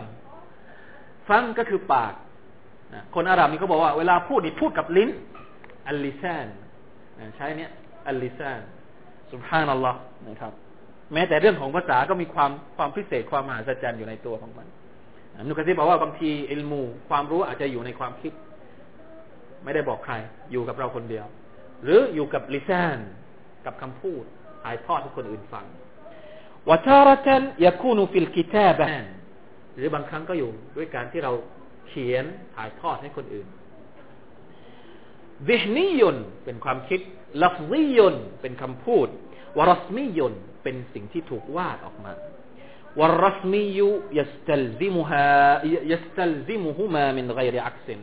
[1.29, 2.13] ฟังก็คือปาก
[3.15, 5.09] คนอาหรับนี่เขาบอกว่าเวลาพูดนี่พูดกับลิ้น
[5.87, 6.47] อัลลิซาน
[7.35, 7.71] ใช้เนี้ย
[8.07, 8.59] อัลลิซาน
[9.31, 10.53] สุบฮานัลลอฮ์นะครับ
[11.13, 14.67] แม้แต่เรื่องของภาษาก็มีความความพิเศษความมหัศจรรย์อยู่ในตัวของมัน
[15.47, 18.33] นุกะซีบอกว่าบางทีอิลมูความรู้อาจจะอยู่ในความคิด
[19.63, 20.15] ไม่ได้บอกใคร
[20.51, 21.25] อยู่กับเราคนเดียว
[21.83, 22.97] หรืออยู่กับลิซาน
[23.65, 24.23] กับคำพูด
[24.63, 25.65] ถ่ายทอดให้คนอื่นฟัง
[26.69, 29.03] วะทารตันยาคูนุฟิลกิตาบาน
[29.81, 31.31] รือบางครั้งก็อยู่ด้วยการที่เรา
[31.87, 33.47] เขียนถ่ายทอดให้คนอื่น
[35.47, 36.15] วิหนิยน
[36.45, 36.99] เป็นความคิด
[37.41, 39.07] ลัฟซิยนเป็นคำพูด
[39.57, 42.13] วรสมิยนเป็นสิ่งที่ถูกวาดออกมา
[42.99, 43.89] วรสมิยุ
[44.19, 45.27] ยัสตัลซิมุฮา
[45.91, 47.99] ยัสตัลซิมุฮุมามินไกรอักซิน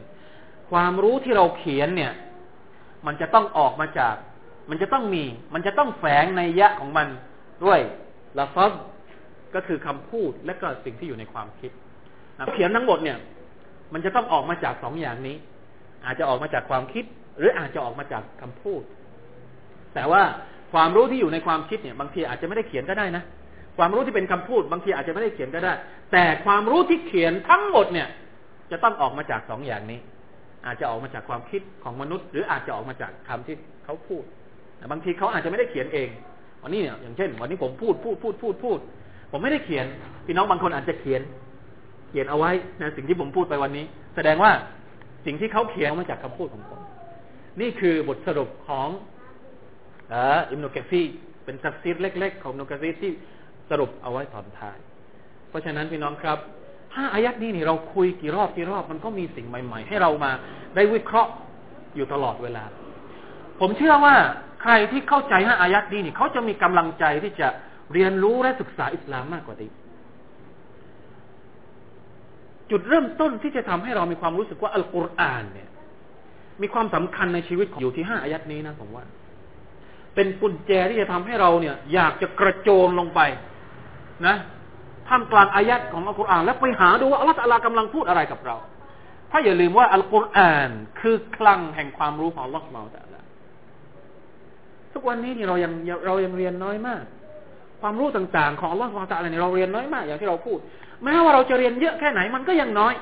[0.70, 2.12] ความรู้ที่เราเขียนเนี่ย
[3.06, 4.14] มันจะต้องออกมาจาก
[4.70, 7.08] มันจะต้องมี มันจะต้องแฝงในยะของมัน
[7.64, 7.80] ด้วย
[8.38, 8.72] ลาฟัซ
[9.54, 11.70] ก็คือคำพูดและก็สิ่งที่อยู่ในความคิด
[12.38, 13.18] นะเขียนทั้งหมดเนี่ย
[13.92, 15.36] มันจะต้องออกมาจากสองอย่างนี้
[16.04, 17.04] อาจจะออกมาจากความคิด
[17.38, 18.82] หรืออาจจะออกมาจากคำพูด
[19.94, 20.22] แต่ว่า
[20.72, 23.22] ความรู้ที่อยู่ในความคิดเนี่ย บางทีอาจจะไม่ได้เขียนก็ได้นะ
[23.78, 25.72] ความรู้ที่เป็นคำพูด บางทีอาจจะไม่ได้เขียนก็ได้
[26.12, 28.08] แต่ความรู้ที่เขียนทั้งหมดเนี่ย
[28.70, 30.00] จะต้องออกมาจากสองอย่างนี้
[30.66, 34.22] อาจจะออกมาจากความคิดของมนุษย์ หรืออาจจะออกมาจากคำที่เขาพูด
[34.92, 36.08] บางทีเขาอาจจะไม่ได้เขียนเอง
[36.62, 38.78] วันนี้เนี่ยอย่างเช่น วันนี้ผมพูดพูดพูดพูดพูด
[39.30, 39.86] ผมไม่ได้เขียน
[40.26, 41.22] พี่น้องบางคนอาจจะเขียน
[42.08, 43.84] เขียนเอาไว้นะสิ่งที่ผมพูดไปวันนี้
[44.16, 44.52] แสดงว่า
[45.26, 46.80] สิ่งที่เขาเขียนมาจากคำพูดของผม
[47.60, 48.88] นี่คือบทสรุปของ
[50.12, 51.02] อิบนุกะซีร
[51.44, 53.10] เป็นตัฟซีรเล็ก ๆ ของอิบนุกะซีรที่
[53.70, 54.76] สรุปเอาไว้ตอนท้าย
[55.48, 56.38] เพราะฉะนั้นพี่น้องครับ
[56.94, 60.30] ห้าอายัดนี้นี่เราคุยกี่รอบกี่รอบมันก็มีสิ่งใหม่ ๆ ให้เรามา
[60.74, 61.30] ได้วิเคราะห์
[61.96, 62.64] อยู่ตลอดเวลา
[63.60, 64.14] ผมเชื่อว่า
[64.62, 67.48] ใครที่เข้าใจห้าอายัดนี้นี่เขาจะมีกำลังใจที่จะ
[67.92, 69.70] เรียนรู้และศึกษาอิสลามมากกว่านี้
[72.70, 75.68] จุดเริ่มต้นที่จะทำให้เรามีความรู้สึกว่าอัลกุรอานเนี่ย
[76.62, 79.04] มีความสำคัญในชีวิตอยู่ที่ห้าอายัดนี้นะผมว่า
[80.14, 83.20] เป็นกุญแจที่จะทำให้เราเนี่ย อยากจะกระโจนลงไป
[84.26, 84.36] นะ
[85.08, 88.56] ท่ามกลางอายัดของอัลกุรอาน แล้วไปหาดูว่าอัลลอฮฺกำลังพูดอะไรกับเรา
[89.30, 90.70] ถ้าอย่าลืมว่าอัลกุรอาน
[91.00, 93.22] คือคลังแห่งความรู้ของลอสมาแต่ละ
[94.92, 95.72] ทุกวันนี้นี่เรายัง
[96.06, 97.02] เรายังเรียนน้อยมาก
[97.80, 100.58] ความรู้ต่างๆ ของอัลลอสมาแต่ละเนี่ยเราเรียนน้อยมาก อย่างที่เราพูด
[101.04, 102.94] แม้ว่าเราจะเรียนเยอะแค่ไหนมันก็ยังน้อย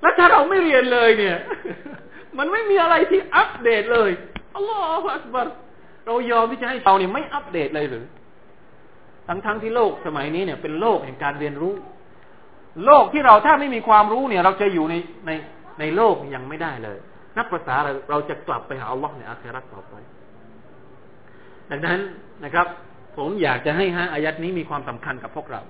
[0.00, 1.36] แล้วถ้าเราไม่เรียนเลยเนี่ย
[2.38, 4.10] มันไม่มีอะไรที่อัปเดตเลย
[4.54, 5.46] อัลลอฮฺอักบัร
[6.06, 8.04] เรายอมที่จะให้เราเนี่ยไม่อัปเดตเลยหรือ
[9.28, 11.74] ทั้งๆทที่โลกสมัยนี้เนี่ยเป็นโลกแห่งการเรียนรู้
[12.86, 14.94] โลกที่เราถ้าไม่มีความรู้เนี่ย เราจะอยู่ใน
[15.26, 15.30] ใน
[15.80, 16.98] ในโลกยังไม่ได้เลย
[17.38, 19.94] นักภาษาเราเราจะกลับไปหาอัลลอฮ์ในอาคราต่อไป
[21.70, 22.00] ดังนั้น
[22.44, 22.66] นะครับ
[23.18, 25.60] ผมอยากจะให้ฮะอายัดนี้มีความสำคัญกับพวกเรา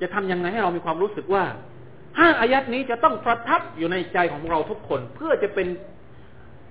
[0.00, 1.44] จะทำยังไงให้เรามีความรู้สึกว่า
[2.18, 5.68] ห้าอายัดนี้จะต้องประทับอยู่ในใจของเราทุกคน เพื่อจะเป็น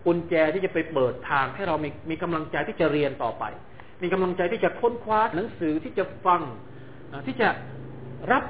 [0.06, 3.44] กุญแจที่จะไปเปิดทางให้เรามีมีกำลังใจที่จะเรียนต่อไป
[4.04, 6.42] มีกำลังใจที่จะค้นคว้าหนังสือที่จะฟัง
[7.28, 7.50] ที่จะ
[8.32, 8.44] รับ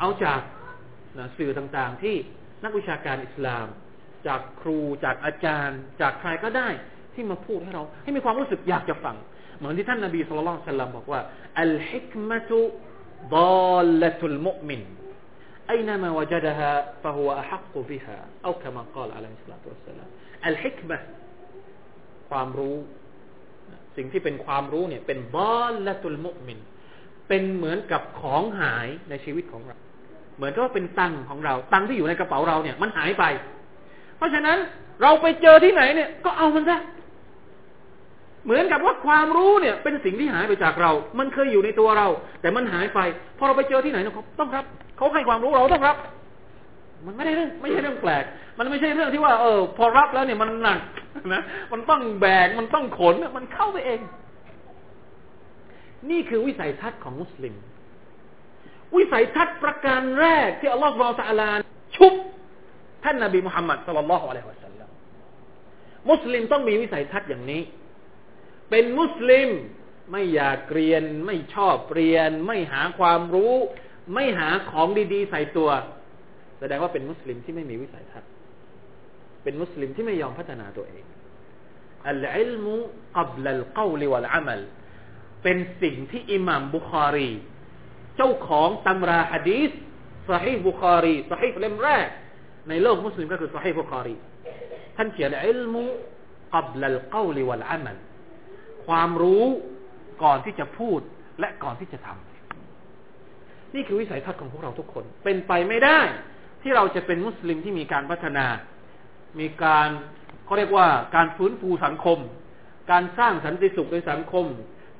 [0.00, 0.40] เอาจาก
[1.38, 2.14] สื่อต่างๆ ที่
[2.64, 3.66] นักวิชาการอิสลาม
[4.26, 6.68] จากครูจากอาจารย์ จากใครก็ได้
[7.14, 9.16] ที่มาพูดให้เรา ให้มีความรู้สึกอยากจะฟัง
[9.59, 11.21] เหมือนที่ท่านนาบีสุลต่านสัลลัมบอกว่า
[11.61, 12.59] อัลฮิกมะตุ
[13.35, 13.37] ด
[13.71, 14.81] อลละตุลมุมิน
[15.73, 16.71] أينما وجدها
[17.03, 20.09] فهو أحق بها أو كما قال عليه الصلاة والسلام
[20.47, 20.97] อัลฮิกมะ
[22.29, 22.75] ความรู้
[23.97, 26.59] สิ่งที่เป็นความรู้เนี่ย เป็นบอลละตุลมุมิน
[27.27, 29.77] เป็นเหมือนกับของหายในชีวิตของเรา
[30.37, 33.23] เหมือนกับว่าเป็นตังของเรา ตังที่อยู่ในกระเป๋าเราเนี่ย มันหายไป
[34.17, 34.57] เพราะฉะนั้น
[35.01, 36.77] เราไปเจอที่ไหนเนี่ย ก็เอามันซะ
[38.44, 42.08] เหมือนกับว่าความรู้เนี่ย เป็นสิ่งที่หายไปจากเรา มันเคยอยู่ในตัวเรา
[42.40, 43.00] แต่มันหายไป
[43.38, 44.64] พอเราไปเจอที่ไหนเนี่ยต้องรับ
[44.96, 45.96] เขาให้ความรู้เราต้องรับ
[47.06, 48.24] มันไม่ได้เรื่องไม่ใช่เรื่องแปลก
[48.58, 50.80] มันไม่ใช่เรื่องที่ว่า เออ พอรับแล้วเนี่ยมันหนัก
[51.34, 54.00] นะ มันต้องแบก มันต้องขน มันเข้าไปเอง
[56.10, 57.54] นี่คือวิสัยทัศน์ของมุสลิม
[58.96, 61.48] วิสัยทัศน์ประการแรกที่อัลลอฮฺบอตะลา
[61.96, 62.12] ชุบ
[63.04, 64.88] ท่านนาบีมุฮัมมัดสุลลัลลอฮุอะลัยฮิวะสัลลัม
[66.10, 67.62] มุสลิมต้องมีวิสัยทัศน์อย่างนี้
[68.70, 69.48] เป็นมุสลิม
[70.12, 73.54] ไม่อยากเรียน ไม่ชอบเรียน ไม่หาความรู้
[74.14, 75.70] ไม่หาของดีๆ ใส่ตัว
[76.58, 78.30] แสดงว่าเป็นมุสลิมที่ไม่มีวิสัยทัศน์
[79.42, 81.04] เป็นมุสลิมที่ไม่ยอมพัฒนาตัวเอง
[82.08, 82.74] อัลอิลมุ
[83.16, 84.60] กับลัลกาวลิวัลอามัล
[85.42, 87.30] เป็นสิ่งที่อิหม่ามบุคารี
[88.16, 89.70] เจ้าของตำราฮะดีษ
[90.30, 92.08] สฮีบุคารีสฮีเล่มแรก
[92.68, 94.14] ในโลกมุสลิมก็คือสฮีบุคารี
[94.96, 95.84] ท่านเขียนอิลมุ
[96.54, 97.96] กับลัลกาวลิวัลอามัล
[98.88, 99.44] ความรู้
[100.22, 101.00] ก่อนที่จะพูด
[101.40, 106.00] และก่อนที่จะทำนี่คือวิสัยทัศน์ของพวกเราทุกคน เป็นไปไม่ได้
[106.62, 108.46] ที่เราจะเป็นมุสลิมที่มีการพัฒนา
[109.40, 109.88] มีการ
[110.44, 112.18] เขาเรียกว่าการฟื้นฟูสังคม
[112.90, 114.46] การสร้างสันติสุขในสังคม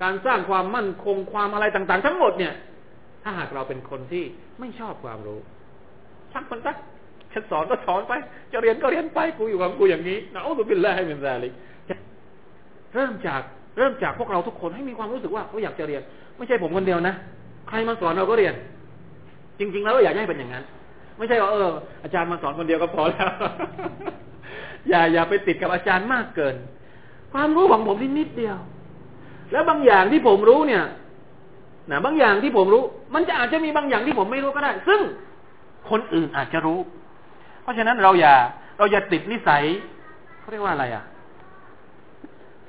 [0.02, 2.54] การสร้างความมั่นคงความอะไรต่างๆ ทั้งหมดเนี่ย
[3.22, 4.24] ถ้าหากเราเป็นคนที่
[4.60, 5.40] ไม่ชอบความรู้
[6.32, 6.76] ชักมันสัก
[7.32, 8.12] ฉันสอนก็สอนไป
[8.52, 11.52] จะเรียนก็เรียนไปกูอยู่กับกูอย่างนี้นะأعوذ بالله من ذلك
[12.94, 13.42] เริ่มจาก
[13.78, 16.02] เริ่มจากพวกเราทุกคนให้มีความรู้สึกว่าเขาอยากจะเรียน
[16.36, 17.14] ไม่ใช่ผมคนเดียวนะ
[17.68, 18.54] ใครมาสอนเราก็เรียน
[19.58, 20.64] จริง ๆ แล้วอยากให้เป็นอย่างนั้น
[21.18, 21.68] ไม่ใช่ว่าเออ
[22.02, 23.30] อาจารย์มาสอนคนเดียวก็พอแล้ว
[24.88, 26.54] อย่าอย่าไปติดกับอาจารย์มากเกิน
[27.32, 28.56] ความรู้ของผมนี่นิดเดียว
[29.52, 30.84] แล้วบางอย่างที่ผมรู้เนี่ย
[31.90, 32.82] นะบางอย่างที่ผมรู้
[33.14, 35.00] มันจะอาจจะมีบางอย่างที่ผมไม่รู้ก็ได้ ซึ่ง
[35.90, 36.78] คนอื่นอาจจะรู้
[37.62, 38.34] เพราะฉะนั้นเราอย่า
[38.78, 39.62] เราอย่าติดนิสัย
[40.40, 41.04] เขาเรียกว่าอะไรอะ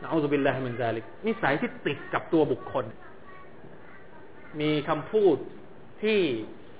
[0.01, 2.85] นะอุบิลลาฮิมินซาลิกนิสัยที่ติดกับตัวบุคคล
[4.59, 5.37] มีคำพูด
[6.03, 6.19] ที่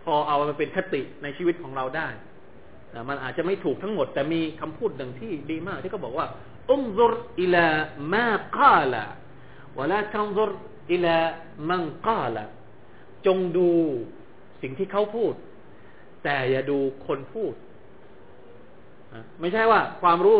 [0.03, 2.07] พอเอามาเป็นคติในชีวิตของเราได้
[2.95, 6.27] นะมันอาจจะไม่ถูกทั้งหมด แต่มีคำพูดหนึ่งที่ดีมาก ที่เขาบอกว่า
[6.71, 7.67] อุมซุรอิลา
[8.13, 9.03] มาคาละ
[9.77, 10.51] วะลาตันซุร
[10.91, 11.17] อิลา
[11.69, 12.45] มันกาละ
[13.25, 13.69] จงดู
[14.61, 15.33] สิ่งที่เขาพูด
[16.23, 16.77] แต่อย่าดู
[17.07, 17.53] คนพูด
[19.39, 20.37] ไม่ใช่ว่าความรู้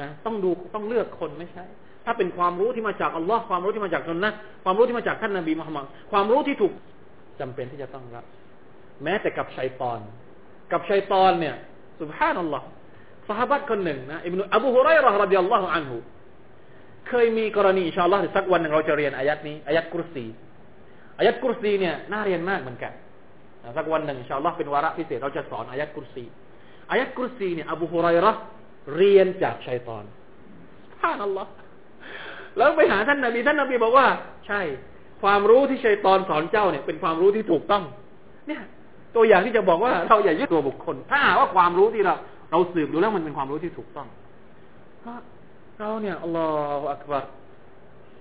[0.00, 1.64] นะต้องดูต้องเลือกคนไม่ใช่
[2.04, 4.32] ถ้าเป็นความรู้ที่มาจากอัลลอฮ์ความรู้ที่มาจากสุนนะ
[4.64, 6.72] ความรู้ที่มาจากท่านนบีมุฮัมมัดความรู้ที่ถูก
[7.40, 8.24] จำเป็นที่จะต้องรับ
[9.02, 10.00] แม้แต่กับชัยตอน
[10.72, 11.54] กับชัยตอนเนี่ย
[12.00, 12.66] สุบฮานัลลอฮ์
[13.28, 15.96] สหบัตคนหนึ่งนะอิบนุอบูฮุไรรห์รดิยัลลอฮุอันฮุ
[17.08, 20.24] เคยมีกรณีอินชาอัลลอฮ์สักวันหนึ่งเราจะเรียนอายัดนี้อายัดกุรซี
[21.18, 22.92] อายัดกุรซีเนี่ยน่าเรียนมากเหมือนกัน
[23.76, 26.24] สักวันหนึ่งอินชาอัลลอฮ์เป็นวาระพิเศษเราจะสอนอายัดกุรซี
[26.90, 28.40] อายัดกุรซีเนี่ยอบูฮุไรรห์
[28.96, 30.04] เรียนจากชัยตอน
[31.02, 31.50] ฮานัลลอฮ์
[32.56, 34.06] แล้วไปหาท่านนาบีท่านนาบีบอกว่า
[34.46, 34.60] ใช่
[35.22, 37.84] ความรู้ที่ชัยตอนสอนเจ้าเนี่ยเป็นความรู้ที่ถูกต้อง
[38.48, 38.62] เนี่ย
[39.16, 42.14] ตัวอย่างที่จะบอกว่าเราอย่ายึดตัวบุคคล ถ้าหาว่าความรู้ที่เรา
[42.50, 44.08] เราสืบดูแล้วมันเป็นความรู้ที่ถูกต้อง
[45.04, 45.14] ก็
[45.80, 46.46] เราเนี่ยอัลลอ
[46.80, 47.24] ฮฺอักบาร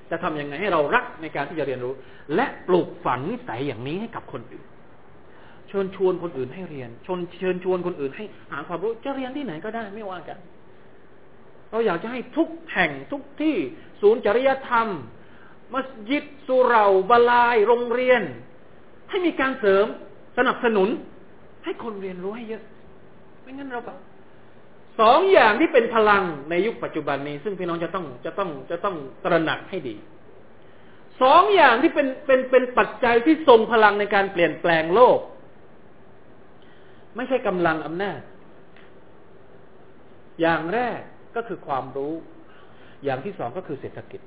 [0.10, 1.94] จะทำยังไงให้เรารักในการที่จะเรียนรู้
[2.36, 4.66] และปลูกฝังนิสัยอย่างนี้ให้กับคนอื่น
[5.68, 10.38] เชิญชวนคนอื่นให้เรียนชนเชิญชวนคนอื่นให้หาความรู้จะเรียนที่ไหนก็ได้ไม่ว่ากัน
[11.72, 13.56] เราอยากจะให้ทุกแห่งทุกที่
[14.02, 14.88] ศูนย์จริยธรรม
[15.74, 18.22] มัสยิดสุเราบาลายโรงเรียน
[19.10, 19.86] ให้มีการเสริม
[20.38, 20.90] สนับสนุน
[21.64, 22.64] ให้คนเรียนรู้ให้เยอะ
[23.42, 23.94] ไม่งั้นเราก็
[25.00, 28.96] สองอย่างที่เป็นพลังในยุคปัจจุบันนี้ ซึ่งพี่น้องจะต้องจะต้องจะต้อง
[29.26, 29.96] ตระหนักให้ดี
[31.22, 35.20] สองอย่างที่เป็นเป็นเป็นปัจจัยที่ทรงพลังในการเปลี่ยนแปลงโลก
[37.16, 38.20] ไม่ใช่กำลังอำนาจ
[40.42, 41.00] อย่างแรก
[41.36, 42.14] ก็คือความรู้
[43.04, 44.22] อย่างที่สองก็คือเศรษฐกิจ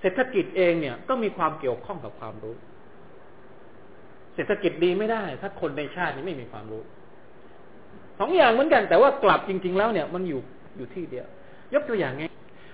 [0.00, 2.54] เศรษฐกิจเองเนี่ยก็มีความเกี่ยวข้องกับความรู้
[4.34, 6.82] เศรษฐกิจดีไม่ได้ ถ้าคนในชาตินี้ไม่มีความรู้
[8.18, 10.40] สองอย่างเหมือนกัน แต่ว่ากลับจริง ๆ แล้วเนี่ยมันอยู่
[10.76, 11.26] อยู่ที่เดียว
[11.74, 12.24] ยกตัวอย่างไง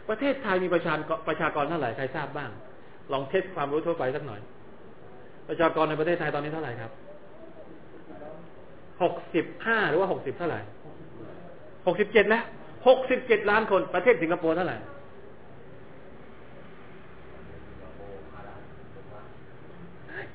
[0.08, 2.50] ประเทศไทยมีประชากรประชากรเท่าไหร่ใครทราบบ้าง
[3.12, 4.40] ลองเทสความรู้ทั่วไปสักหน่อย
[5.48, 6.90] ประชากรในประเทศไทยตอนนี้เท่าไหร่ครับ
[9.02, 10.60] หกสิบห้าหรือว่าหกสิบเท่าไหร่
[11.86, 12.44] หกสิบเจ็ดแล้ว
[12.86, 14.78] หกสิบเจ็ดล้านคนประเทศสิงคโปร์เท่าไหร่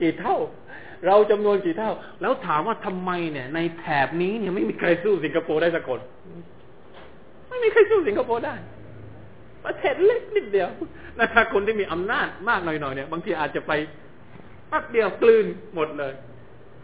[0.02, 0.38] กี่เท่า
[1.08, 1.92] เราจำนวนกี่เท่า
[2.22, 6.00] แล้วถามว่าทำไมเนี่ย ในแถบนี้เนี่ยไม่มีใครสู้สิงคโปร์ได้สักคน
[7.50, 8.56] ไม่มีใครสู้สิงคโปร์ได้
[9.66, 10.70] ประเทศเล็กนิดเดียว
[11.18, 13.72] นะถ้าคนที่มีอำนาจมากหน่อยๆเนี่ย บางทีอาจจะไป
[14.72, 16.14] ปักเดียวกลืนหมดเลย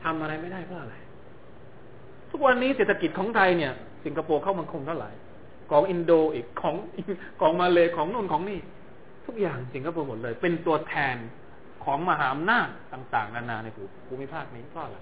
[0.04, 0.96] ทำอะไรไม่ได้เพราะอะไร
[2.32, 3.72] ทุกวันนี้เศรษฐกิจของไทยเนี่ย
[4.06, 5.12] สิงคโปร์เข้ามาคงเท่าไหร่
[5.70, 6.76] ของอินโดอีกของ
[7.40, 8.60] ของมาเลยของนู่นของนี่
[9.26, 11.16] ทุกอย่างสิงคโปร์หมดเลย เป็นตัวแทน
[11.84, 13.68] ของมหาอำนาจต่าง ๆ นานาใน
[14.08, 14.98] ภูมิภาคนี้ก็อะไร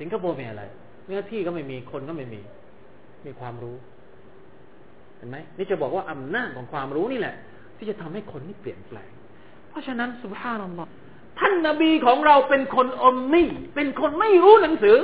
[0.00, 0.64] สิงคโปร์เป็นอะไร
[1.06, 2.40] เนื้อที่ก็ไม่มีคนก็ไม่มี
[3.26, 3.76] มีความรู้
[5.16, 7.34] เห็นไหมนี่จะบอกว่าอำนาจของความรู้นี่แหละ
[7.76, 9.10] ที่จะทำให้คนนี่เปลี่ยนแปลง
[9.68, 10.88] เพราะฉะนั้นสุภาพนัลลอฮ
[11.38, 14.96] ท่านนาบีของเราเป็นคนอมนี่เป็นคนไม่รู้หนังสือ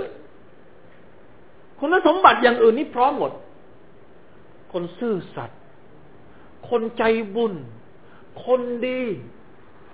[1.81, 3.33] คุณสมบัติอย่างอื่นนี่พร้อมหมด
[4.73, 5.59] คนซื่อสัตย์
[6.71, 7.03] คนใจ
[7.35, 7.55] บุญ
[8.47, 9.03] คนดี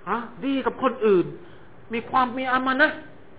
[0.09, 1.25] ฮะดีกับคนอื่น
[1.93, 2.87] มีความมีอามานะ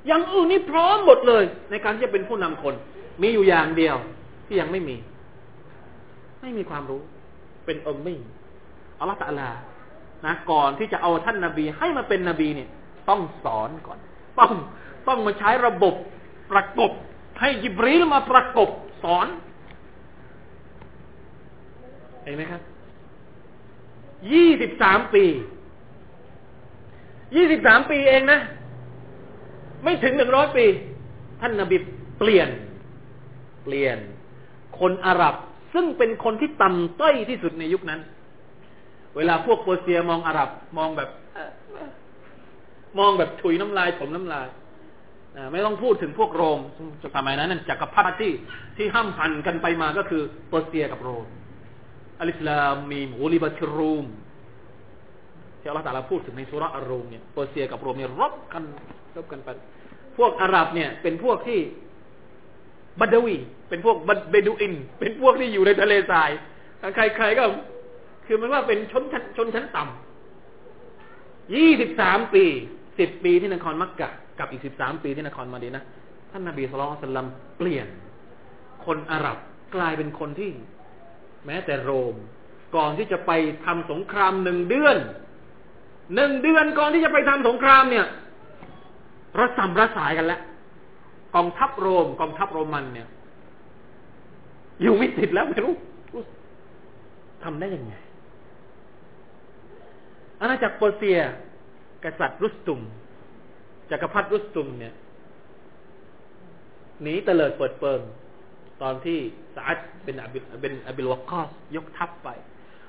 [0.06, 2.74] อย่างอื่นนี่พร้อมหมดเลย ในการที่จะเป็นผู้นำคน
[3.22, 3.96] มีอยู่อย่างเดียว
[4.46, 4.96] ที่ยังไม่มี
[6.40, 7.00] ไม่มีความรู้
[7.66, 8.20] เป็นอมมี่
[8.98, 9.50] อัลลอฮฺตะลา
[10.26, 12.68] นะก่อนที่จะเอาท่านนาบี ให้มาเป็นนบีเนี่ย
[13.08, 13.98] ต้องสอนก่อน
[14.38, 14.52] ต้อง
[15.08, 15.94] ต้องมาใช้ระบบ
[16.52, 16.92] ประกบ
[17.40, 18.68] ให้ยิบรีลมาประกบ
[19.04, 19.26] สอน
[22.28, 22.62] ห็นไหมครับ
[24.32, 25.24] ยี่สิบสามปี
[27.36, 28.40] ยี่สิบสามปีเองนะ
[29.82, 30.66] ไม่ถึงหนึ่งร้อยปี
[31.40, 31.76] ท่านนาบี
[32.18, 32.48] เปลี่ยน
[33.64, 33.98] เปลี่ยน
[34.80, 35.34] คนอาหรับ
[35.74, 38.00] ซึ่งเป็นคนที่ต่ำต้อยที่สุดในยุคนั้น
[39.16, 41.10] เวลาพวกเปอร์เซียมองอาหรับ มองแบบ
[42.98, 44.48] มองแบบถุยน้ำลายถ่มน้ำลาย
[45.52, 46.60] ไม่ต้องพูดถึงพวกโรม
[47.16, 48.32] สมัยนั้นจักรพรรดิที่
[48.76, 51.24] ที่ห้ำหั่นกันไปมาก็คือเปอร์เซียกับโรม
[52.20, 54.06] الم غلبت الروم
[55.60, 58.64] ที่อัลลอฮฺตาลาพูดถึงในสุราอัลรูมเนี่ยเปอร์เซียกับโรมเนี่ยรบกัน
[59.16, 59.48] รบกันไป
[60.16, 61.60] พวกอาหรับเนี่ยเป็นพวกที่
[63.00, 63.36] บัดวี
[63.68, 63.96] เป็นพวก
[64.30, 66.30] เบดูอิน เป็นพวกที่อยู่ในทะเลทราย
[66.94, 67.44] ใครๆก็
[68.26, 72.44] คือมันว่าเป็นชนชั้นชนชั้นต่ำยี่สิบสามปี
[72.98, 74.08] สิบปีที่นครมักกะ
[74.38, 75.84] กับอีกสิบสามปีที่นครมาดีนะ
[76.30, 77.86] ท่านนาบีสุลต่านเปลี่ยน
[78.86, 79.36] คนอาหรับ
[79.74, 80.50] กลายเป็นคนที่
[81.46, 82.14] แม้แต่โรม
[82.76, 83.30] ก่อนที่จะไป
[83.64, 84.96] ทำสงครามหนึ่งเดือน
[86.14, 88.06] หนึ่งเดือนก่อนที่จะไปทำสงครามเนี่ย
[89.38, 90.40] ระสำระสายกันแล้ว
[91.34, 93.08] กองทัพโรมกองทัพโรมันเนี่ย
[94.80, 95.74] อยู่ไม่ติดแล้วไม่รู้
[97.44, 97.94] ทำได้ยังไง
[100.40, 101.18] อาณาจักรเปอร์เซีย
[102.04, 102.80] กษัตริย์รุสตุม
[103.90, 104.94] จักรพรรดิรุสตุมเนี่ย
[107.02, 108.00] หนีเตลิดเปิดเปิง
[108.81, 109.19] ตอนที่
[109.55, 112.29] สาดเป็นอบิเป็นอบิลวกอสยกทัพไป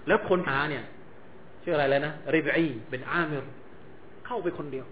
[0.07, 0.85] แล้วคนหาเนี่ย
[1.63, 3.45] ชื่ออะไรแล้วนะริบีเป็นอาเมร
[4.27, 4.87] เข้าไปคนเดียว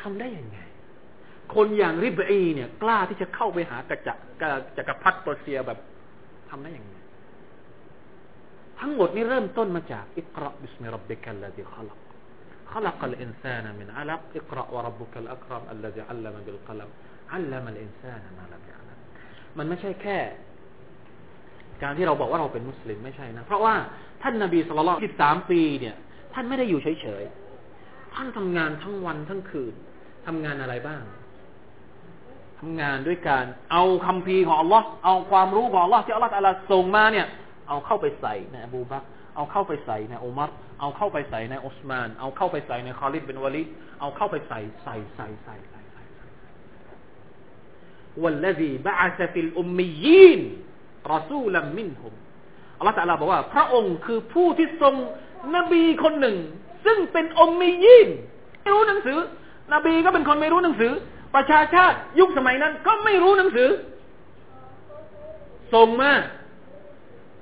[0.00, 0.58] ทำได้ยังไง
[1.54, 4.18] คนอย่างริบีเนี่ย กล้าที่จะเข้าไปหากระจัก
[4.76, 5.78] จักรพรรดิเปอร์เซียแบบ
[6.50, 6.96] ทำได้ยังไง
[8.80, 12.02] ทั้งหมดนี้เริ่มต้นมาจากอิกราบิสมิรับบิกัลลดีขลัก
[12.74, 16.88] خلق الإنسان من علق اقرأ وربك الأكرم الذي علم بالقلم
[17.33, 18.89] อัลลอมันอินซานมาลาบิอัล
[19.57, 20.17] มันไม่ใช่แค่
[21.83, 23.75] การที่เราบอกว่าเราเป็นมุสลิมไม่ใช่นะ เพราะว่า
[24.23, 25.95] ท่านนาบีสุลต่านสิบสามปีเนี่ย
[26.33, 29.73] ท่านไม่ได้อยู่เฉยๆ ท่านทำงานทั้งวันทั้งคืน
[30.27, 31.03] ทำงานอะไรบ้าง
[32.59, 37.27] ทำงานด้วยการ เอาคำพีของอัลลอฮ์เอาความรู้ของอัลลอฮ์ที่อัลลอฮ์อัลลส่งมาเนี่ย
[37.67, 39.03] เอาเข้าไปใส่ในอบูบัก
[39.35, 40.49] เอาเข้าไปใส่ในอุมัร
[40.79, 43.67] เอาเข้าไปใส่ในอุสมาน เอาเข้าไปใส่ในคอลิดเป็นวาลิด
[43.99, 45.76] เอาเข้าไปใส่ใส่ใส่ใส่
[48.22, 50.40] والذي بعث في الأميين
[51.14, 52.12] رسولا منهم
[52.78, 54.94] อัลลอฮฺตะลาบอกว่า พระองค์คือผู้ที่ทรง
[55.56, 56.36] นบีคนหนึ่ง
[56.86, 58.08] ซึ่งเป็นอมมียีน
[58.60, 59.18] ไม่รู้หนังสือ
[59.74, 60.92] นบีก็เป็นคนไม่รู้หนังสือ
[61.34, 63.68] ประชาชาติยุคสมัยนั้น ก็ไม่รู้หนังสือ
[65.74, 66.12] ส่งมา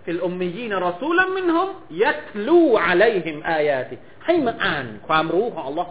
[0.04, 1.68] ฟิลอุมมียีนรอซูลมินฮุม
[2.02, 5.90] ยัตลูอะลัยฮิมอายาติให้มาอ่านความรู้ของอัลลอฮ์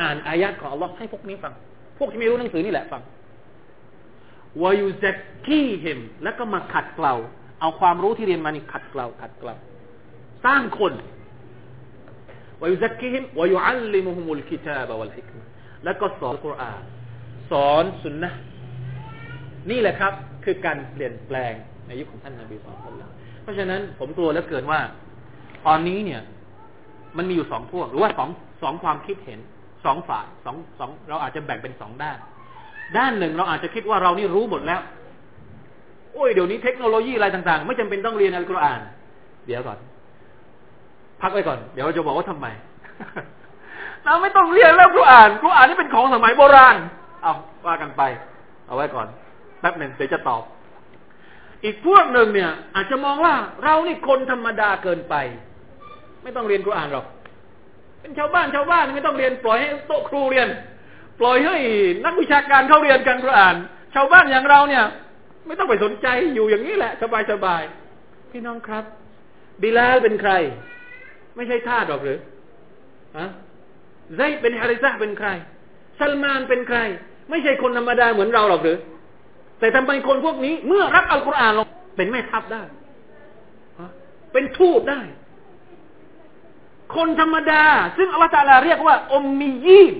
[0.00, 1.52] อ่านอายาตของอัลลอฮ์ให้พวกนี้ฟัง
[1.98, 3.02] พวกที่ไม่รู้หนังสือนี่แหละฟัง
[4.63, 7.13] ويزكيهم แล้วก็มาขัดเกลา
[7.59, 9.53] เอาความรู้ที่เรียนมานี่ขัดเกลาขัดเกลา
[10.45, 10.93] สร้างคน
[12.61, 15.45] ويزكيهم ويعلمهم الكتاب والحكمة
[15.83, 16.81] แล้วก็สอนกุรอาน
[17.51, 18.31] สอนสุนนะ
[19.69, 21.53] นี่แหละครับ คือการเปลี่ยนแปลง
[21.87, 23.03] ในยุคของท่านนบีสุลต่าน
[23.41, 24.79] เพราะฉะนั้นผมกลัวแล้วเกินว่า
[25.65, 26.21] ตอนนี้เนี่ย
[27.17, 28.29] มันมีอยู่สองพวก หรือว่าสอง
[28.63, 29.39] สองความคิดเห็น
[29.85, 32.17] สองฝ่ายสองสองเราอาจจะแบ่งเป็นสองด้าน
[32.97, 34.81] ด้านหนึ่งเราอาจจะคิดว่าเรานี่รู้หมดแล้ว
[36.13, 38.79] โอ้ยเดี๋ยวนี้เทคโนโลยีอะไรต่างๆ ไม่จำเป็นต้องเรียนอัลกุรอาน
[39.47, 39.77] เดี๋ยวก่อน
[41.21, 42.47] พักไว้ก่อน เดี๋ยวเราจะบอกว่าทำไม
[44.05, 46.75] เราไม่ต้องเรียนแล้วกุรอานกุรอานนี่เป็นของสมัยโบราณ
[47.21, 47.33] เอา
[47.65, 48.01] ว่ากันไป
[48.67, 49.07] เอาไว้ก่อน
[49.59, 50.43] แป๊บหนึ่งเดี๋ยวจะตอบ
[51.63, 53.33] อีกพวกหนึ่งเนี่ย อาจจะมองว่า
[53.63, 55.15] เรานี่คนธรรมดาเกินไป
[56.23, 57.05] ไม่ต้องเรียนกุรอานหรอก
[57.99, 60.47] เป็นชาวบ้านชาวบ้านไม่ต้องเรียนปล่อยให้โต๊ะครูเรียน
[61.19, 61.55] ปล่อยให้
[62.05, 63.55] นักวิชาการเขาเรียนกันกุรอาน
[63.95, 64.85] ชาวบ้านอย่างเราเนี่ย
[65.47, 67.61] ไม่ต้องไปสนใจอยู่อย่างนี้แหละ สบายสบาย
[68.31, 68.83] พี่น้องครับ
[69.61, 70.31] บิลาลเป็นใคร
[71.35, 72.19] ไม่ใช่ทาสหรอกหรือ
[73.17, 73.29] ฮะ
[74.15, 75.29] ไซเป็นฮาริซะเป็นใคร
[75.99, 76.77] ซัลมานเป็นใคร
[77.29, 78.77] ไม่ใช่คนธรรมดาเหมือนเราหรอกหรือ
[79.59, 81.67] แต่ทำไมคนพวกนี้ เมื่อรับอัลกุรอานลง
[81.97, 82.63] เป็นแม่ทัพได้
[84.33, 85.01] เป็นทูตได้
[86.95, 87.63] คนธรรมดา
[87.97, 89.95] ซึ่งอัลลอฮฺตาลาเรียกว่าอมมียีน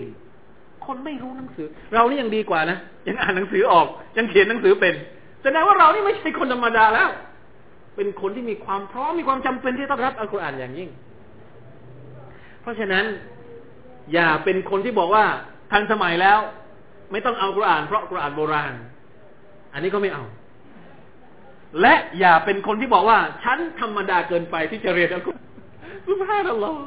[0.90, 2.78] คนไม่รู้หนังสือ เรานี่ยังดีกว่านะ
[3.08, 3.88] ยังอ่านหนังสือออก
[4.18, 4.94] ยังเขียนหนังสือเป็น
[5.44, 7.10] แสดงว่าเรานี่ไม่ใช่คนธรรมดาแล้ว
[7.96, 10.90] เป็นคนที่มีความพร้อมมีความจำเป็นที่ต้องรับอัลกุรอานอย่างยิ่ง
[12.62, 13.06] เพราะฉะนั้น
[14.14, 15.26] อย่าเป็นคนที่บอกว่า
[15.72, 16.40] ทันสมัยแล้ว
[17.12, 18.74] ไม่ต้องเอากุรอาน เพราะกุรอานโบราณ
[19.74, 20.24] อันนี้ก็ไม่เอา
[21.82, 25.50] และอย่าเป็นคนที่บอกว่า ฉันธรรมดาเกินไปที่จะเรียนอัลกุรอาน
[26.08, 26.82] สุภาพอัลลอฮ์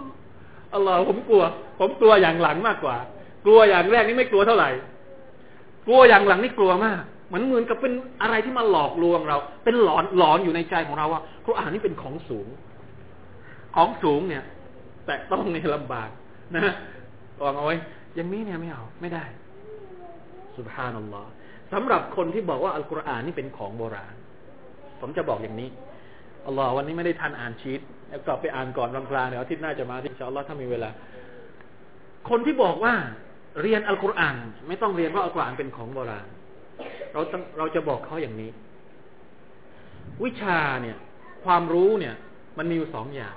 [0.74, 1.42] อัลลอฮ์ผมกลัว
[1.80, 2.96] ผมกลัวอย่างหลังมากกว่า
[3.44, 4.70] กลัวอย่างแรกนี่ไม่กลัวเท่าไหร่
[5.86, 12.48] กลัวอย่างหลังนี่กลัวมาก เหมือนเหมือนกับเป็นอะไรที่มาหลอกลวงเรา เป็นหลอนหลอนอยู่ในใจของเราว่ากุรอานนี่เป็นของสูง
[13.76, 14.44] ของสูงเนี่ย
[15.06, 16.10] แต่ต้องในลำบาก
[16.54, 16.74] นะ
[17.42, 17.76] วางเอาไว้
[18.14, 19.24] อย่างนี้เนี่ยไม่เอาไม่ได้
[20.58, 21.30] สุบฮานัลลอฮ์
[21.72, 24.14] สำหรับคนที่บอกว่าอัลกุรอานนี่เป็นของโบราณ
[25.00, 25.68] ผมจะบอกอย่างนี้
[26.46, 30.90] อัลลอฮ์วันนี้ไม่ได้ทันอ่านชีตแล้วกลับไปอ่านก่อนวันพลาเดี๋ยวอาทิตย์หน้าจะมาที่ชาอัลลอฮ์ถ้ามีเวลา
[32.28, 32.94] คนที่บอกว่า
[33.60, 34.36] เรียนอัลกุรอาน
[34.68, 36.26] ไม่ต้องเรียนเพราอัลกุรอานเป็นของโบราณ
[37.12, 38.50] เราต้องเราจะบอกเขาอย่างนี้
[40.24, 40.96] วิชาเนี่ย
[41.44, 42.14] ความรู้เนี่ย
[42.58, 43.36] มันมีอยู่สองอย่าง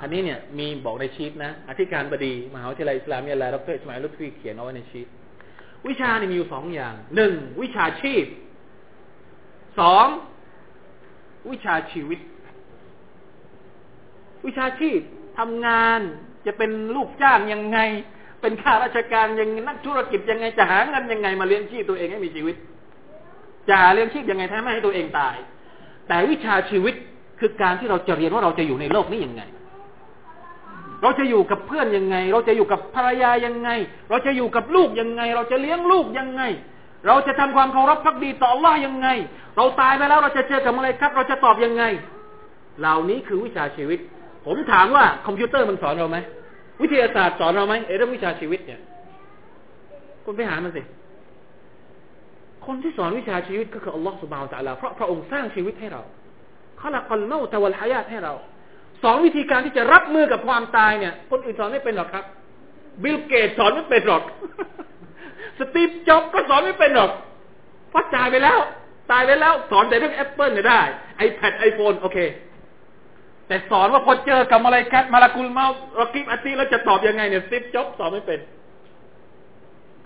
[0.00, 5.06] อันนี้เนี่ยมีบอกในชีตนะอธิการบดีมหาวิทยาลัยอิสลามเนี่ยแหละดรอิสมาอิลุตฟีเขียนเอาไว้ในชีต
[5.86, 7.32] วิชานี่มีอยู่สองอย่างหนึ่ง
[7.62, 8.24] วิชาชีพ
[9.80, 10.06] สอง
[11.50, 12.20] วิชาชีวิต
[14.46, 14.98] วิชาชีพ
[15.38, 16.00] ทำงาน
[16.46, 17.78] จะเป็นลูกจ้างยังไง
[18.40, 22.56] เป็นข้าราชการยังนักธุรกิจยังไงจะหาเงินยังไงมาเลี้ยงชีพตัวเองให้มีชีวิต
[23.68, 25.34] จะหาเลี้ยงชีพยังไงแท้ไม่ให้ตัวเองตาย
[26.08, 26.94] แต่วิชาชีวิต
[27.40, 29.42] คือการที่เราจะเรียนว่าเราจะอยู่ในโลกนี้ยังไง
[31.02, 33.70] เราจะอยู่กับเพื่อนยังไง เราจะอยู่กับภรรยายังไง
[34.10, 36.42] เราจะอยู่กับลูกยังไง เราจะเลี้ยงลูกยังไง
[37.06, 39.08] เราจะทำความเคารพพักดีต่อ Allah ยังไง
[39.56, 41.84] เราตายไปแล้วเราจะเจอกับอะไรครับ เราจะตอบยังไง
[42.80, 43.98] เหล่านี้คือวิชาชีวิต
[44.46, 46.18] ผมถามว่าคอมพิวเตอร์มันสอนเราไหม
[46.82, 48.80] วิทยาศาสตร์สอนเราไหมเรื่องวิชาชีวิตเนี่ย
[50.24, 50.82] คุณไปหามันสิ
[52.66, 56.02] คนที่สอนวิชาชีวิตก็คืออัลลอฮฺ سبحانه وتعالى เพราะพระองค์สร้างชีวิตให้เรา
[56.80, 58.34] خلق الموت والحياة ให้เรา
[59.02, 62.24] สอนวิธีการที่จะรับมือกับความตายเนี่ย คนอื่นสอนไม่เป็นหรอกครับ
[63.02, 64.22] Bill Gates สอนไม่เป็นหรอก
[65.58, 67.10] Steve Jobs ก็สอนไม่เป็นหรอก
[67.90, 68.58] เพราะตายไปแล้ว
[69.10, 70.80] ตายไปแล้ว สอนแต่เรื่องแอปเปิลเนี่ยได้
[71.16, 72.18] iPad iPhone โอเค
[73.46, 75.66] แต่สอนว่าพอเจอกับมาลายกัดมาลากุลเมา
[75.96, 78.40] เรากิบอตีแล้วจะตอบยังไงเนี่ย Steve Jobs สอนไม่เป็น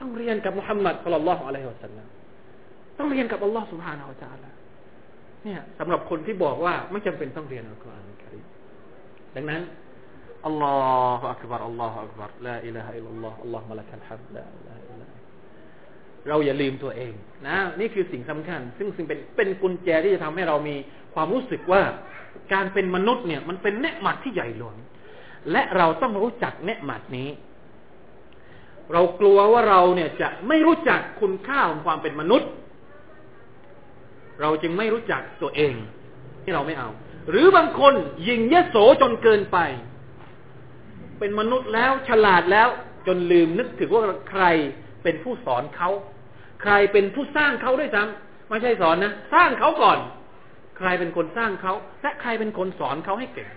[0.01, 2.07] ต้องเรียนกับมุฮัมมัด صلى الله عليه وسلم
[2.99, 4.61] ต้องเรียนกับอัลลอฮ์ سبحانه وتعالى
[5.45, 8.45] เนี่ยสำหรับคนที่บอกว่าไม่จำเป็นต้องเรียนอัลกุรอานคริม
[9.34, 9.62] ดังนั้น
[10.47, 10.74] อัลลอ
[11.18, 14.89] ฮฺอักบารอัลลอฮฺอักบารลาอิลาฮะอิลลัลลอฮฺอัลลอฮฺมะลักัลฮัมดลาอิลาฮะอิลลัล
[16.29, 17.12] เราอย่าลืมตัวเอง
[17.47, 20.77] นะนี่คือสิ่งสำคัญ ซึ่งซึ่งเป็นเป็นกุญแจที่จะทำให้เรามี
[21.14, 21.83] ความรู้สึกว่า
[22.53, 24.77] การเป็นมนุษย์เนี่ย มันเป็นเนหมัดที่ใหญ่หลวง
[25.53, 27.29] และเราต้องรู้จักเนหมัดนี้
[28.93, 32.51] เรากลัวว่าเราเนี่ยจะไม่รู้จักคุณค่าของความเป็นมนุษย์
[34.41, 35.75] เราจึงไม่รู้จักตัวเอง
[36.43, 36.89] ที่เราไม่เอา
[37.31, 37.95] หรือบางคน
[38.29, 39.59] ยิงยโสจนเกินไป
[41.18, 42.68] เป็นมนุษย์แล้วฉลาดแล้ว
[43.07, 44.45] จนลืมนึกถึงว่าใคร
[45.03, 45.91] เป็นผู้สอนเขา
[46.61, 49.98] ใครเป็นผู้สร้างเขาด้วยซ้ำไม่ใช่สอนนะสร้างเขาก่อน
[50.78, 53.48] ใครเป็นคนสร้างเขาและใครเป็นคนสอนเขาให้เก่ง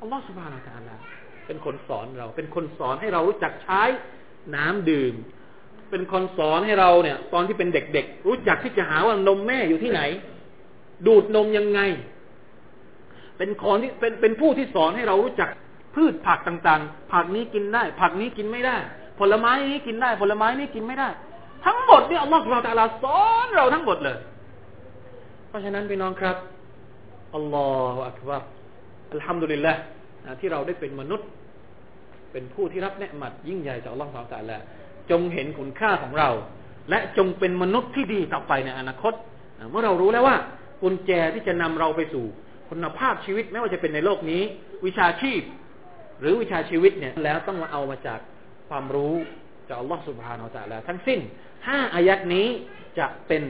[0.00, 0.98] อัลลอฮฺสุบฮานาอัลลอฮ
[1.46, 3.82] เป็นคนสอนเรา เป็นคนสอนให้เรารู้จักใช้
[4.56, 5.14] น้ำดื่ม
[5.90, 10.02] เป็นคนสอนให้เราเนี่ย ตอนที่เป็นเด็กๆ รู้จักที่จะหาว่านมแม่อยู่ที่ไหน
[11.06, 11.80] ดูดนมยังไง
[13.38, 15.48] เป็นคนที่เป็นเป็นผู้ที่สอนให้เรารู้จัก
[15.94, 18.76] พืชผักต่างๆ ผักนี้กินได้ ผักนี้กินไม่ได้
[19.18, 21.08] ผลไม้นี้กินได้ ผลไม้นี้กินไม่ได้
[21.66, 24.18] ทั้งหมดเนี่ยอัลลอฮฺสุบฮานาสอนเราทั้งหมดเลย
[25.48, 26.36] เพราะฉะนั้นพี่น้องครับ
[27.36, 28.42] อัลลอฮฺอักบาร
[29.12, 29.72] อัลฮัมดุลิลละ
[30.40, 31.28] ที่เราได้เป็นมนุษย์
[32.32, 34.58] เป็นผู้ที่รับเนืหมัดยิ่งใหญ่จากอัลลอฮฺสุบฮานาละ
[35.10, 36.30] จงเห็นคุณค่าของเรา
[36.90, 39.14] และจงเป็นมนุษย์ที่ดีต่อไปในอนาคต
[39.70, 40.36] เมื่อเรารู้แล้วว่า
[40.82, 42.24] กุญแจที่จะนำเราไปสู่
[42.70, 44.42] คุณภาพชีวิตไม่ว่าจะเป็นในโลกนี้
[44.86, 45.42] วิชาชีพ
[46.20, 48.20] หรือวิชาชีวิตเนี่ยแล้วต้องมาเอามาจาก
[48.68, 49.14] ความรู้
[49.68, 51.20] จากอัลลอฮฺสุบฮานาอัลลอฮทั้งสิ้น
[51.66, 52.46] ห้าอายัดนี้
[52.98, 53.44] จะเป็น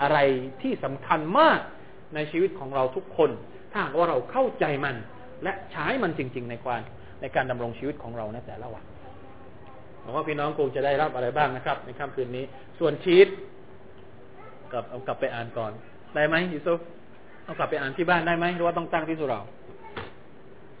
[0.00, 0.18] อะไร
[0.62, 1.60] ที่สำคัญมาก
[2.14, 3.30] ในชีวิตของเราทุกคน
[3.72, 4.96] ถ้าหากว่าเราเข้าใจมัน
[5.42, 6.80] และใช้มันจริง ๆ ในการ
[7.20, 8.84] ในการดำรงชีวิตของเราในแต่ละวัน
[10.00, 12.44] หวังว่าพี่น้องคงจะได้รับอะไรบ้างนะครับ ในค่ำคืนนี้
[12.78, 13.28] ส่วนชีต
[14.72, 15.72] กับเอากลับไปอ่านก่อน
[16.14, 16.80] ได้ไหมยูซุฟ
[17.44, 19.40] เอากลับไปอ่านที่บ้านได้ไหมหรือว่าต้องตั้งที่สุเรา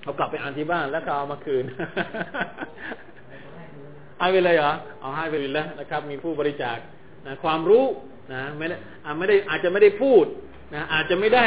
[0.04, 1.64] เอากลับไปอ่านที่บ้านแล้วก็เอามาคืน
[4.22, 6.78] ให้ไปเลยเหรอเอาให้ไปเลยแล้วนะครับ มีผู้บริจาค
[7.26, 7.84] นะความรู้
[8.32, 8.76] นะไม่ได้
[9.18, 10.24] ไม่ได้อาจจะไม่ได้พูด
[10.74, 11.46] นะอาจจะไม่ได้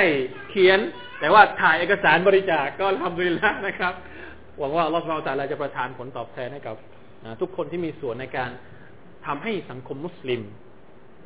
[0.49, 0.79] เขียน
[1.19, 3.93] แต่ว่าถ่ายเอกสารบริจาคก็ทำดีแล้วนะครับ
[4.59, 6.75] หวังว่าอัลลอฮฺ سبحانه وتعالى จะประทานผลตอบแทนให้กับ
[7.25, 8.51] นะทุกคนที่มีส่วนในการ
[9.25, 10.41] ทำให้สังคมมุสลิม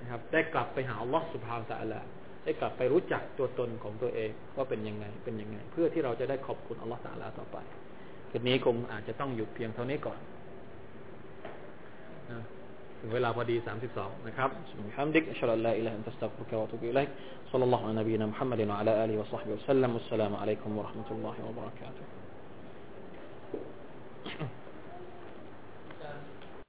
[0.02, 2.01] นะครับได้กลับไปหาอัลลอฮฺ سبحانه وتعالى
[2.43, 7.58] ได้กลับไปรู้จักตัวตนของตัวเองว่าเป็นยังไงเป็นยังไง เพื่อที่เราจะได้ขอบคุณอัลลอฮฺ تعالى ต่อไป
[8.32, 10.20] คืนนี้คงอาจจะต้องหยุดเพียงเท่านี้ก่อน
[12.99, 13.55] ถึงเวลาพอดี
[13.91, 14.49] 32 นะครับ
[14.97, 18.93] وبحمدك أشهد أن لا إله إلا أنت أستغفرك وأتوب إليك صلى الله على نبينا محمد
[18.93, 22.10] وعلى آله وصحبه وسلم والسلام عليكم ورحمة الله وبركاته